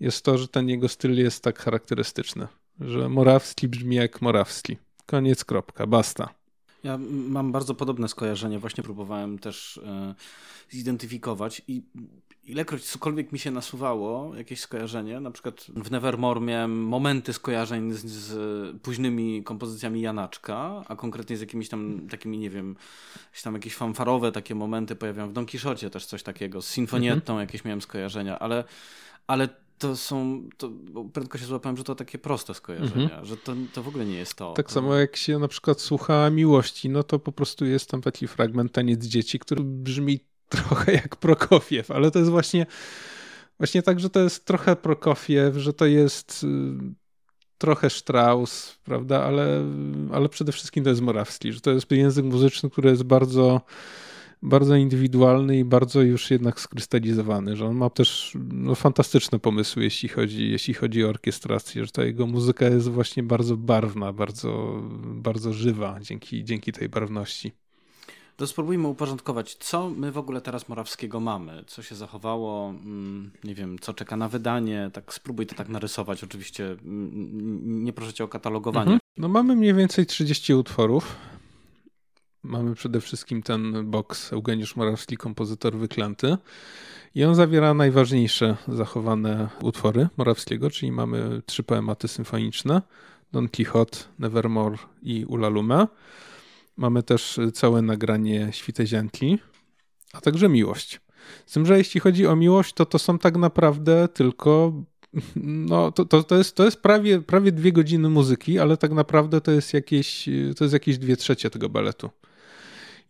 [0.00, 2.46] jest to, że ten jego styl jest tak charakterystyczny,
[2.80, 4.76] że Morawski brzmi jak Morawski.
[5.06, 6.43] Koniec, kropka, basta.
[6.84, 8.58] Ja mam bardzo podobne skojarzenie.
[8.58, 10.14] Właśnie próbowałem też e,
[10.70, 11.82] zidentyfikować i
[12.46, 18.04] ilekroć cokolwiek mi się nasuwało, jakieś skojarzenie, na przykład w Nevermore miałem momenty skojarzeń z,
[18.04, 22.76] z późnymi kompozycjami Janaczka, a konkretnie z jakimiś tam takimi, nie wiem,
[23.44, 27.40] tam jakieś fanfarowe takie momenty pojawiają w Don Quixocie też coś takiego, z Sinfonietą mhm.
[27.40, 28.64] jakieś miałem skojarzenia, ale,
[29.26, 29.48] ale
[29.78, 30.70] to są, to,
[31.12, 33.24] prędko się złapałem, że to takie proste skojarzenia, mhm.
[33.24, 34.52] że to, to w ogóle nie jest to.
[34.52, 34.72] Tak to...
[34.72, 38.72] samo jak się na przykład słucha Miłości, no to po prostu jest tam taki fragment
[38.72, 42.66] Taniec Dzieci, który brzmi trochę jak Prokofiew, ale to jest właśnie,
[43.58, 46.46] właśnie tak, że to jest trochę Prokofiew, że to jest y,
[47.58, 49.64] trochę Strauss, prawda, ale,
[50.12, 53.60] ale przede wszystkim to jest Morawski, że to jest język muzyczny, który jest bardzo
[54.44, 60.08] bardzo indywidualny i bardzo już jednak skrystalizowany, że on ma też no, fantastyczne pomysły, jeśli
[60.08, 65.52] chodzi, jeśli chodzi o orkiestrację, że ta jego muzyka jest właśnie bardzo barwna, bardzo, bardzo
[65.52, 67.52] żywa dzięki, dzięki tej barwności.
[68.36, 73.54] To spróbujmy uporządkować, co my w ogóle teraz Morawskiego mamy, co się zachowało, mm, nie
[73.54, 78.24] wiem, co czeka na wydanie, tak spróbuj to tak narysować, oczywiście mm, nie proszę cię
[78.24, 78.92] o katalogowanie.
[78.92, 79.00] Mhm.
[79.16, 81.16] No mamy mniej więcej 30 utworów.
[82.44, 86.36] Mamy przede wszystkim ten box Eugeniusz Morawski, kompozytor wyklęty.
[87.14, 92.82] I on zawiera najważniejsze zachowane utwory Morawskiego, czyli mamy trzy poematy symfoniczne,
[93.32, 95.88] Don Quixote, Nevermore i Ulalume.
[96.76, 99.38] Mamy też całe nagranie Świte Ziętli,
[100.12, 101.00] a także Miłość.
[101.46, 104.72] Z tym, że jeśli chodzi o miłość, to to są tak naprawdę tylko
[105.36, 109.40] no, to, to, to, jest, to jest prawie, prawie dwie godziny muzyki, ale tak naprawdę
[109.40, 112.10] to jest jakieś, to jest jakieś dwie trzecie tego baletu.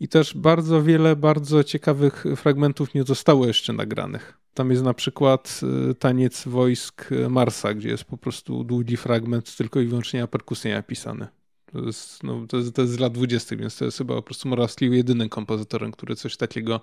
[0.05, 4.39] I też bardzo wiele bardzo ciekawych fragmentów nie zostało jeszcze nagranych.
[4.55, 9.81] Tam jest na przykład y, taniec wojsk Marsa, gdzie jest po prostu długi fragment tylko
[9.81, 11.27] i wyłącznie na perkusji napisany.
[11.73, 14.23] To jest, no, to, jest, to jest z lat 20., więc to jest chyba po
[14.23, 16.81] prostu Morawski jedynym kompozytorem, który coś takiego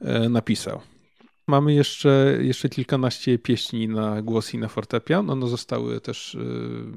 [0.00, 0.80] e, napisał.
[1.48, 5.30] Mamy jeszcze, jeszcze kilkanaście pieśni na głos i na fortepian.
[5.30, 6.38] One zostały też y,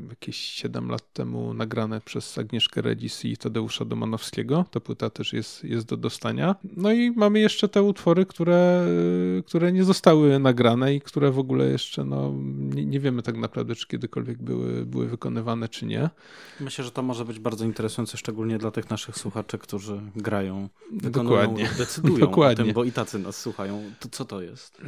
[0.10, 4.66] jakieś 7 lat temu nagrane przez Agnieszkę Redzis i Tadeusza Domanowskiego.
[4.72, 6.56] Ta płyta też jest, jest do dostania.
[6.78, 8.88] No i mamy jeszcze te utwory, które,
[9.40, 13.38] y, które nie zostały nagrane i które w ogóle jeszcze no, nie, nie wiemy tak
[13.38, 16.10] naprawdę, czy kiedykolwiek były, były wykonywane, czy nie.
[16.60, 21.70] Myślę, że to może być bardzo interesujące, szczególnie dla tych naszych słuchaczy, którzy grają, Dokładnie.
[21.78, 22.64] decydują Dokładnie.
[22.64, 23.84] o tym, bo i tacy nas słuchają.
[24.00, 24.82] To co to jest?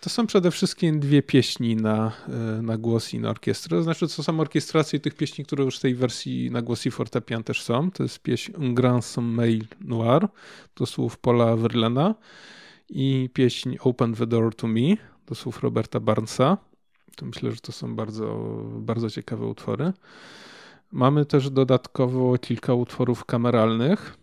[0.00, 3.76] To są przede wszystkim dwie pieśni na, e, na głos i na orkiestrę.
[3.76, 6.90] To znaczy, to są orkiestracje tych pieśni, które już w tej wersji na głos i
[6.90, 7.90] fortepian też są.
[7.90, 10.28] To jest pieśń Un Grand Sommeil Noir,
[10.74, 12.14] to słów Paula Verlena
[12.88, 14.96] i pieśń Open the Door to Me,
[15.26, 16.58] do słów Roberta Barnesa.
[17.16, 18.36] To myślę, że to są bardzo,
[18.80, 19.92] bardzo ciekawe utwory.
[20.92, 24.16] Mamy też dodatkowo kilka utworów kameralnych.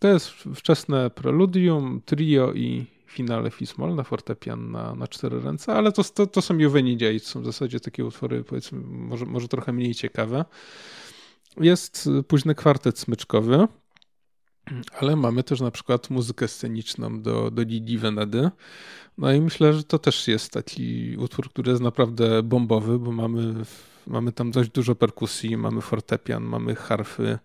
[0.00, 5.92] To jest wczesne preludium, trio i finale Fismol na fortepian na, na cztery ręce, ale
[5.92, 9.72] to, to, to są Juvenidzie to są w zasadzie takie utwory powiedzmy może, może trochę
[9.72, 10.44] mniej ciekawe.
[11.56, 13.66] Jest późny kwartet smyczkowy,
[14.98, 18.50] Ale mamy też na przykład muzykę sceniczną do, do Didi Venedy.
[19.18, 23.54] No i myślę, że to też jest taki utwór, który jest naprawdę bombowy, bo mamy,
[24.06, 27.38] mamy tam dość dużo perkusji, mamy fortepian, mamy harfy,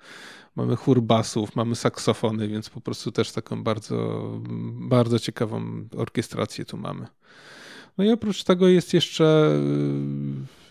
[0.56, 4.30] mamy chór basów, mamy saksofony, więc po prostu też taką bardzo,
[4.72, 7.08] bardzo ciekawą orkiestrację tu mamy.
[7.98, 9.58] No i oprócz tego jest jeszcze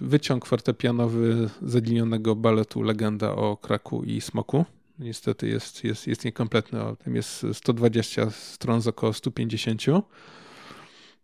[0.01, 4.65] y, wyciąg fortepianowy zaginionego baletu Legenda o Kraku i Smoku.
[4.99, 9.83] Niestety jest, jest, jest niekompletny, tam jest 120 stron z około 150.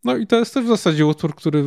[0.05, 1.65] No i to jest też w zasadzie utwór, który,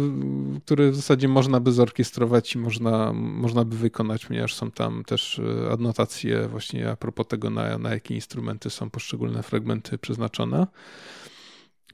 [0.66, 5.40] który w zasadzie można by zorkiestrować i można, można by wykonać, ponieważ są tam też
[5.40, 10.68] y, adnotacje właśnie a propos tego, na, na jakie instrumenty są poszczególne fragmenty przeznaczone.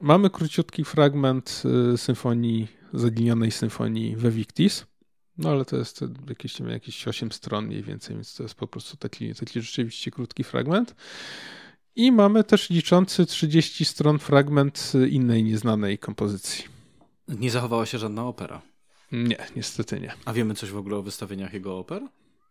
[0.00, 1.62] Mamy króciutki fragment
[1.94, 4.86] y, symfonii, zaginionej symfonii We Victis,
[5.38, 8.96] no ale to jest jakieś, jakieś 8 stron mniej więcej, więc to jest po prostu
[8.96, 10.94] taki, taki rzeczywiście krótki fragment.
[11.96, 16.64] I mamy też liczący 30 stron fragment innej nieznanej kompozycji.
[17.28, 18.62] Nie zachowała się żadna opera?
[19.12, 20.12] Nie, niestety nie.
[20.24, 22.02] A wiemy coś w ogóle o wystawieniach jego oper?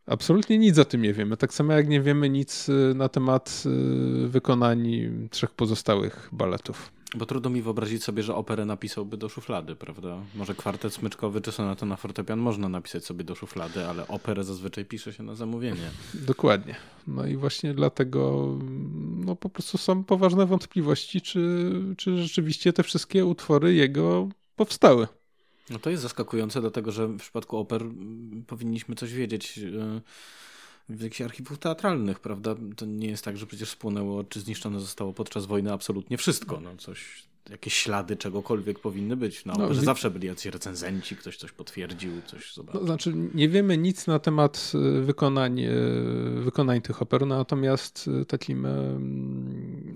[0.06, 1.38] Absolutnie nic o tym nie wiemy.
[1.38, 4.88] Tak samo jak nie wiemy nic y, na temat y, wykonań
[5.32, 6.92] trzech pozostałych baletów.
[7.16, 10.18] Bo trudno mi wyobrazić sobie, że operę napisałby do szuflady, prawda?
[10.36, 14.86] Może kwartet smyczkowy czy sonatę na fortepian można napisać sobie do szuflady, ale operę zazwyczaj
[14.86, 15.90] pisze się na zamówienie.
[16.14, 16.76] Dokładnie.
[17.08, 18.48] No i właśnie dlatego
[19.30, 25.08] no po prostu są poważne wątpliwości, czy, czy rzeczywiście te wszystkie utwory jego powstały.
[25.70, 27.86] No to jest zaskakujące, dlatego że w przypadku oper
[28.48, 30.02] powinniśmy coś wiedzieć y,
[30.90, 32.56] w jakichś archiwów teatralnych, prawda?
[32.78, 36.60] To nie jest tak, że przecież spłonęło, czy zniszczone zostało podczas wojny absolutnie wszystko.
[36.60, 39.46] No coś, jakieś ślady czegokolwiek powinny być.
[39.46, 42.82] No, no że zawsze byli jacyś recenzenci, ktoś coś potwierdził, coś zobaczył.
[42.82, 45.72] No, znaczy, nie wiemy nic na temat e, wykonań, e,
[46.42, 48.68] wykonań tych oper, natomiast e, takim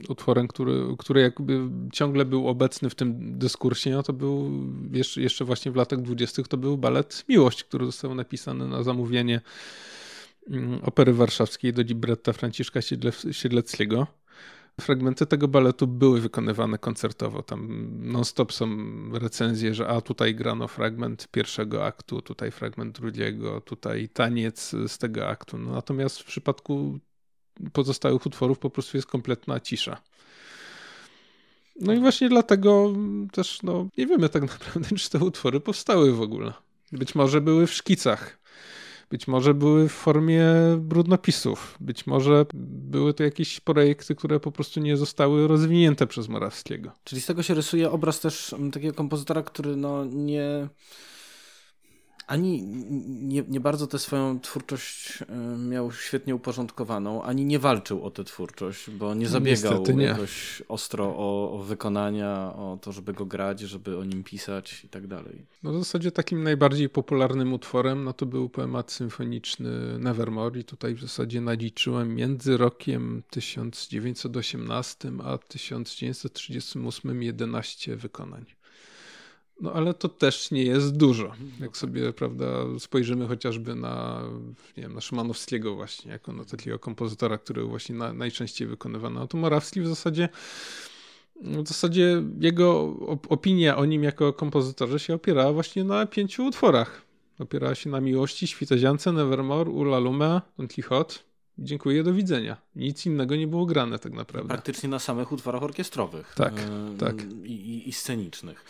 [0.09, 4.51] utworem, który, który jakby ciągle był obecny w tym dyskursie, no to był
[4.91, 9.41] jeszcze, jeszcze właśnie w latach dwudziestych to był balet Miłość, który został napisany na zamówienie
[10.49, 12.79] Mm, opery warszawskiej do libretta Franciszka
[13.31, 14.07] Siedleckiego.
[14.81, 17.43] Fragmenty tego baletu były wykonywane koncertowo.
[17.43, 18.67] Tam non-stop są
[19.11, 25.27] recenzje, że a tutaj grano fragment pierwszego aktu, tutaj fragment drugiego, tutaj taniec z tego
[25.27, 25.57] aktu.
[25.57, 26.99] No, natomiast w przypadku
[27.73, 30.01] pozostałych utworów po prostu jest kompletna cisza.
[31.81, 32.93] No i właśnie dlatego
[33.31, 36.53] też no, nie wiemy tak naprawdę, czy te utwory powstały w ogóle.
[36.91, 38.42] Być może były w szkicach
[39.13, 40.45] być może były w formie
[40.77, 46.91] brudnopisów, być może były to jakieś projekty, które po prostu nie zostały rozwinięte przez Morawskiego.
[47.03, 50.67] Czyli z tego się rysuje obraz też takiego kompozytora, który no nie
[52.27, 52.63] ani
[53.07, 58.23] nie, nie bardzo tę swoją twórczość e, miał świetnie uporządkowaną, ani nie walczył o tę
[58.23, 60.03] twórczość, bo nie zabiegał nie.
[60.05, 64.89] jakoś ostro o, o, wykonania, o to, żeby go grać, żeby o nim pisać i
[64.89, 65.45] tak dalej.
[65.63, 70.93] No w zasadzie takim najbardziej popularnym utworem no to był poemat symfoniczny Nevermore i tutaj
[70.95, 78.45] w zasadzie naliczyłem między rokiem 1918 a 1938 11 wykonań.
[79.61, 81.31] No ale to też nie jest dużo.
[81.59, 82.45] Jak sobie, prawda,
[82.79, 84.23] spojrzymy chociażby na,
[84.77, 89.27] nie wiem, na Szymanowskiego właśnie, jako na takiego kompozytora, który właśnie na, najczęściej wykonywano, no
[89.27, 90.29] to Morawski w zasadzie
[91.41, 92.95] w zasadzie jego
[93.29, 97.01] opinia o nim jako kompozytorze się opierała właśnie na pięciu utworach.
[97.39, 101.15] Opierała się na Miłości, Świteziance, Nevermore, Ula Lume, Don Quixote.
[101.57, 102.57] Dziękuję, do widzenia.
[102.75, 104.47] Nic innego nie było grane tak naprawdę.
[104.47, 106.33] Praktycznie na samych utworach orkiestrowych.
[106.35, 107.15] Tak, yy, tak.
[107.43, 108.65] I, i, i scenicznych.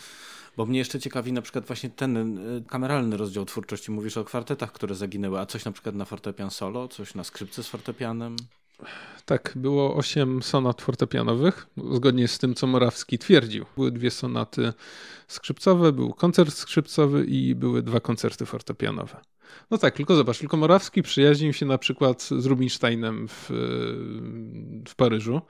[0.57, 3.91] Bo mnie jeszcze ciekawi na przykład właśnie ten y, kameralny rozdział twórczości.
[3.91, 7.63] Mówisz o kwartetach, które zaginęły, a coś na przykład na fortepian solo, coś na skrzypce
[7.63, 8.35] z fortepianem?
[9.25, 13.65] Tak, było osiem sonat fortepianowych, zgodnie z tym, co Morawski twierdził.
[13.75, 14.73] Były dwie sonaty
[15.27, 19.21] skrzypcowe, był koncert skrzypcowy i były dwa koncerty fortepianowe.
[19.71, 23.49] No tak, tylko zobacz, tylko Morawski przyjaźnił się na przykład z Rubinsteinem w,
[24.87, 25.41] w Paryżu.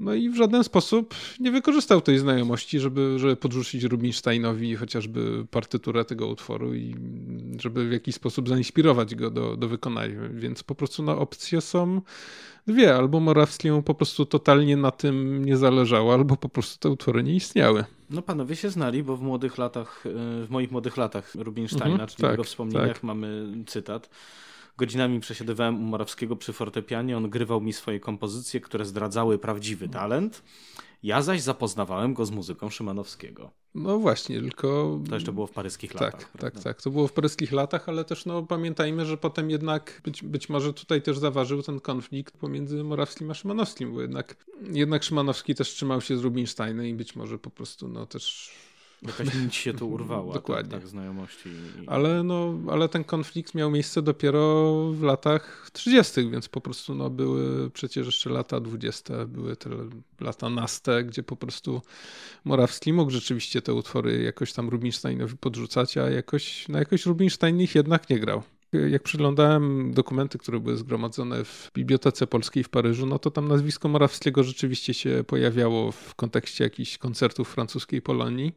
[0.00, 6.04] No i w żaden sposób nie wykorzystał tej znajomości, żeby, żeby podrzucić Rubinsteinowi chociażby partyturę
[6.04, 6.94] tego utworu i
[7.58, 10.20] żeby w jakiś sposób zainspirować go do, do wykonania.
[10.34, 12.00] Więc po prostu no, opcje są
[12.66, 12.96] dwie.
[12.96, 17.34] Albo Morawskiemu po prostu totalnie na tym nie zależało, albo po prostu te utwory nie
[17.34, 17.84] istniały.
[18.10, 20.04] No panowie się znali, bo w młodych latach,
[20.44, 23.02] w moich młodych latach Rubinsteina, mhm, czyli tak, jego wspomnieniach tak.
[23.02, 24.10] mamy cytat
[24.80, 30.42] Godzinami przesiadywałem u Morawskiego przy fortepianie, on grywał mi swoje kompozycje, które zdradzały prawdziwy talent.
[31.02, 33.50] Ja zaś zapoznawałem go z muzyką Szymanowskiego.
[33.74, 35.00] No właśnie, tylko...
[35.08, 36.32] To jeszcze było w paryskich tak, latach.
[36.32, 36.82] Tak, tak, tak.
[36.82, 40.74] To było w paryskich latach, ale też no, pamiętajmy, że potem jednak być, być może
[40.74, 44.36] tutaj też zaważył ten konflikt pomiędzy Morawskim a Szymanowskim, bo jednak,
[44.72, 48.52] jednak Szymanowski też trzymał się z Rubinsteinem i być może po prostu no też
[49.02, 50.34] Jakaś się tu urwała.
[50.34, 50.70] Dokładnie.
[50.70, 51.50] Tak, tak znajomości.
[51.86, 57.10] Ale, no, ale ten konflikt miał miejsce dopiero w latach 30., więc po prostu no,
[57.10, 59.70] były przecież jeszcze lata 20., były te
[60.20, 61.82] lata naste, gdzie po prostu
[62.44, 67.74] Morawski mógł rzeczywiście te utwory jakoś tam Rubinsteinowi podrzucać, a jakoś, no, jakoś Rubinstein ich
[67.74, 68.42] jednak nie grał.
[68.72, 73.88] Jak przeglądałem dokumenty, które były zgromadzone w Bibliotece Polskiej w Paryżu, no to tam nazwisko
[73.88, 78.54] Morawskiego rzeczywiście się pojawiało w kontekście jakichś koncertów francuskiej Polonii.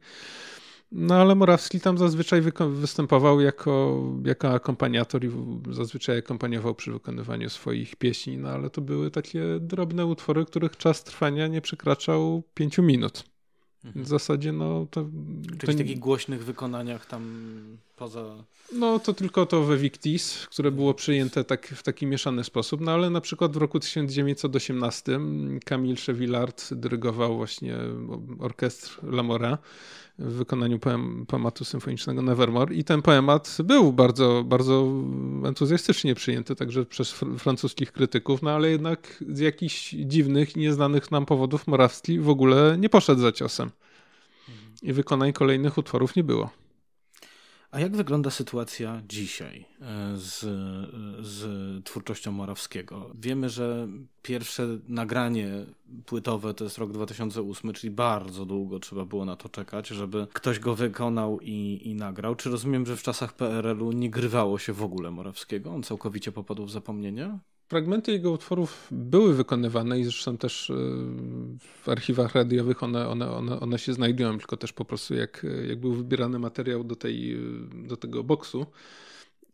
[0.91, 5.30] No ale Morawski tam zazwyczaj występował jako, jako akompaniator i
[5.72, 11.03] zazwyczaj akompaniował przy wykonywaniu swoich pieśni, no ale to były takie drobne utwory, których czas
[11.03, 13.24] trwania nie przekraczał pięciu minut.
[13.86, 14.05] Mhm.
[14.05, 15.05] W zasadzie no to...
[15.47, 17.24] Czyli to w takich głośnych wykonaniach tam
[17.96, 18.44] poza...
[18.74, 22.91] No to tylko to we Victis, które było przyjęte tak, w taki mieszany sposób, no
[22.91, 25.20] ale na przykład w roku 1918
[25.66, 27.78] Camille Chevillard dyrygował właśnie
[28.39, 29.58] orkestr Lamora
[30.20, 34.88] w wykonaniu poem, poematu symfonicznego Nevermore i ten poemat był bardzo, bardzo
[35.46, 41.26] entuzjastycznie przyjęty także przez fr francuskich krytyków, no ale jednak z jakichś dziwnych, nieznanych nam
[41.26, 43.72] powodów Morawski w ogóle nie poszedł za ciosem.
[44.82, 46.62] I wykonań kolejnych utworów nie było.
[47.74, 50.39] A jak wygląda sytuacja dzisiaj e, z,
[51.26, 51.43] z
[51.86, 53.09] twórczością Morawskiego?
[53.15, 53.88] Wiemy, że
[54.21, 55.65] pierwsze nagranie
[56.05, 60.59] płytowe to jest rok 2008, czyli bardzo długo trzeba było na to czekać, żeby ktoś
[60.59, 62.36] go wykonał i, i nagrał.
[62.36, 65.71] Czy rozumiem, że w czasach PRL-u nie grywało się w ogóle Morawskiego?
[65.71, 67.39] On całkowicie popadł w zapomnienie?
[67.68, 70.74] Fragmenty jego utworów były wykonywane i zresztą też e,
[71.84, 75.80] w archiwach radiowych one, one, one, one się znajdują, tylko też po prostu jak, jak
[75.80, 77.38] był wybierany materiał do, tej,
[77.88, 78.66] do tego boksu,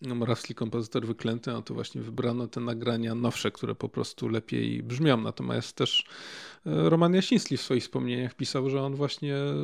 [0.01, 5.17] Morawski kompozytor wyklęty, no to właśnie wybrano te nagrania nowsze, które po prostu lepiej brzmią.
[5.17, 6.05] Natomiast też
[6.65, 9.55] e, Roman Jasiński w swoich wspomnieniach pisał, że on właśnie e,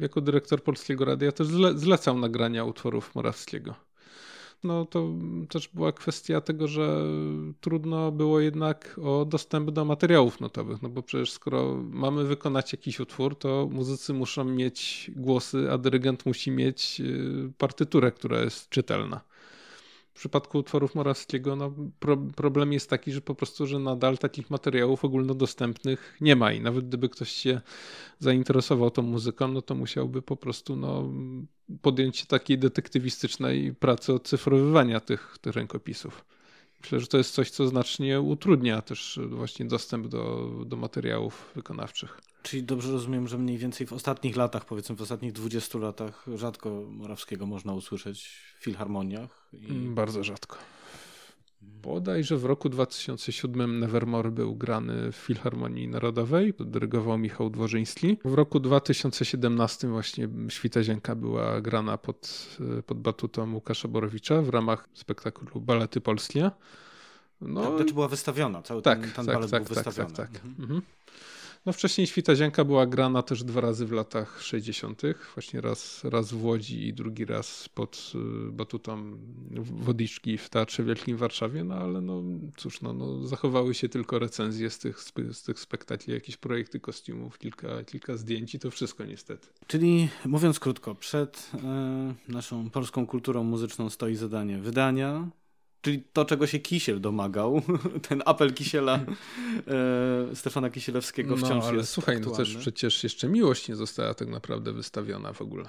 [0.00, 3.87] jako dyrektor Polskiego Radia też zlecał nagrania utworów Morawskiego
[4.64, 5.08] no to
[5.48, 7.04] też była kwestia tego, że
[7.60, 13.00] trudno było jednak o dostęp do materiałów notowych, no bo przecież skoro mamy wykonać jakiś
[13.00, 19.20] utwór, to muzycy muszą mieć głosy, a dyrygent musi mieć y, partyturę, która jest czytelna.
[20.18, 24.50] W przypadku utworów Morawskiego no, pro, problem jest taki, że po prostu, że nadal takich
[24.50, 27.60] materiałów ogólnodostępnych nie ma i nawet gdyby ktoś się
[28.18, 31.12] zainteresował tą muzyką, no to musiałby po prostu no,
[31.82, 36.24] podjąć się takiej detektywistycznej pracy odcyfrowywania tych, tych rękopisów.
[36.80, 42.20] Myślę, że to jest coś, co znacznie utrudnia też właśnie dostęp do, do materiałów wykonawczych.
[42.48, 46.82] Czyli dobrze rozumiem, że mniej więcej w ostatnich latach, powiedzmy w ostatnich 20 latach, rzadko
[46.90, 48.30] Morawskiego można usłyszeć
[48.60, 49.48] w filharmoniach?
[49.52, 49.70] I...
[49.70, 50.56] Mm, bardzo rzadko.
[51.62, 58.18] Bodajże w roku 2007 Nevermore był grany w Filharmonii Narodowej, dyrygował Michał Dworzyński.
[58.24, 62.48] W roku 2017 właśnie Świtazienka była grana pod,
[62.86, 66.50] pod batutą Łukasza Borowicza w ramach spektaklu Balety Polskie.
[67.40, 70.14] No, tak, znaczy była wystawiona, cały tak, ten, ten tak, balet tak, był tak, wystawiony.
[70.14, 70.44] Tak, tak.
[70.44, 70.62] Mhm.
[70.62, 70.82] Mhm.
[71.66, 75.02] No wcześniej Świtazienka była grana też dwa razy w latach 60.
[75.34, 78.12] Właśnie raz, raz w Łodzi i drugi raz pod
[78.48, 79.18] y, batutą
[79.60, 82.22] Wodiczki w Teatrze Wielkim w Warszawie, no ale no
[82.56, 85.00] cóż, no, no zachowały się tylko recenzje z tych,
[85.32, 89.48] z tych spektakli, jakieś projekty kostiumów, kilka, kilka zdjęć i to wszystko niestety.
[89.66, 91.50] Czyli mówiąc krótko, przed
[92.28, 95.28] y, naszą polską kulturą muzyczną stoi zadanie wydania,
[95.82, 97.62] Czyli to, czego się Kisiel domagał,
[98.08, 99.00] ten apel Kisiela,
[100.30, 102.38] e, Stefana Kisielewskiego wciąż no, ale jest słuchaj, aktualny.
[102.38, 105.68] no też przecież jeszcze Miłość nie została tak naprawdę wystawiona w ogóle.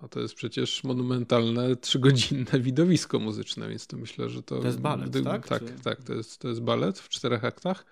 [0.00, 4.58] A to jest przecież monumentalne, trzygodzinne widowisko muzyczne, więc to myślę, że to...
[4.58, 5.48] To jest balet, gdy, tak?
[5.48, 5.72] Tak, Czy...
[5.84, 7.86] tak, to jest, to jest balet w czterech aktach.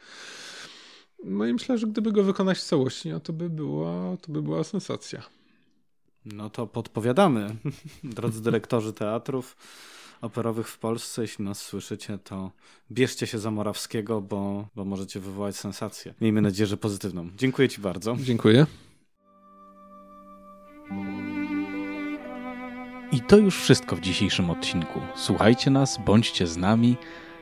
[1.24, 4.42] No i myślę, że gdyby go wykonać w całości, no to by była, to by
[4.42, 5.22] była sensacja.
[6.24, 7.56] No to podpowiadamy,
[8.04, 9.56] drodzy dyrektorzy teatrów
[10.22, 11.22] operowych w Polsce.
[11.22, 12.50] Jeśli nas słyszycie, to
[12.90, 16.14] bierzcie się za Morawskiego, bo, bo możecie wywołać sensację.
[16.20, 17.30] Miejmy nadzieję, że pozytywną.
[17.36, 18.16] Dziękuję Ci bardzo.
[18.20, 18.66] Dziękuję.
[23.12, 25.00] I to już wszystko w dzisiejszym odcinku.
[25.16, 26.96] Słuchajcie nas, bądźcie z nami.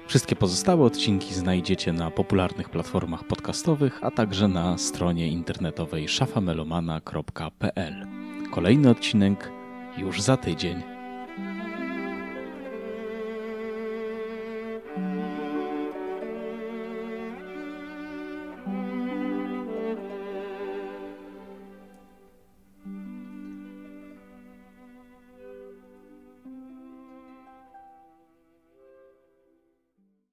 [0.06, 8.06] Wszystkie pozostałe odcinki znajdziecie na popularnych platformach podcastowych, a także na stronie internetowej szafamelomana.pl.
[8.50, 9.52] Kolejny odcinek
[9.98, 10.99] już za tydzień.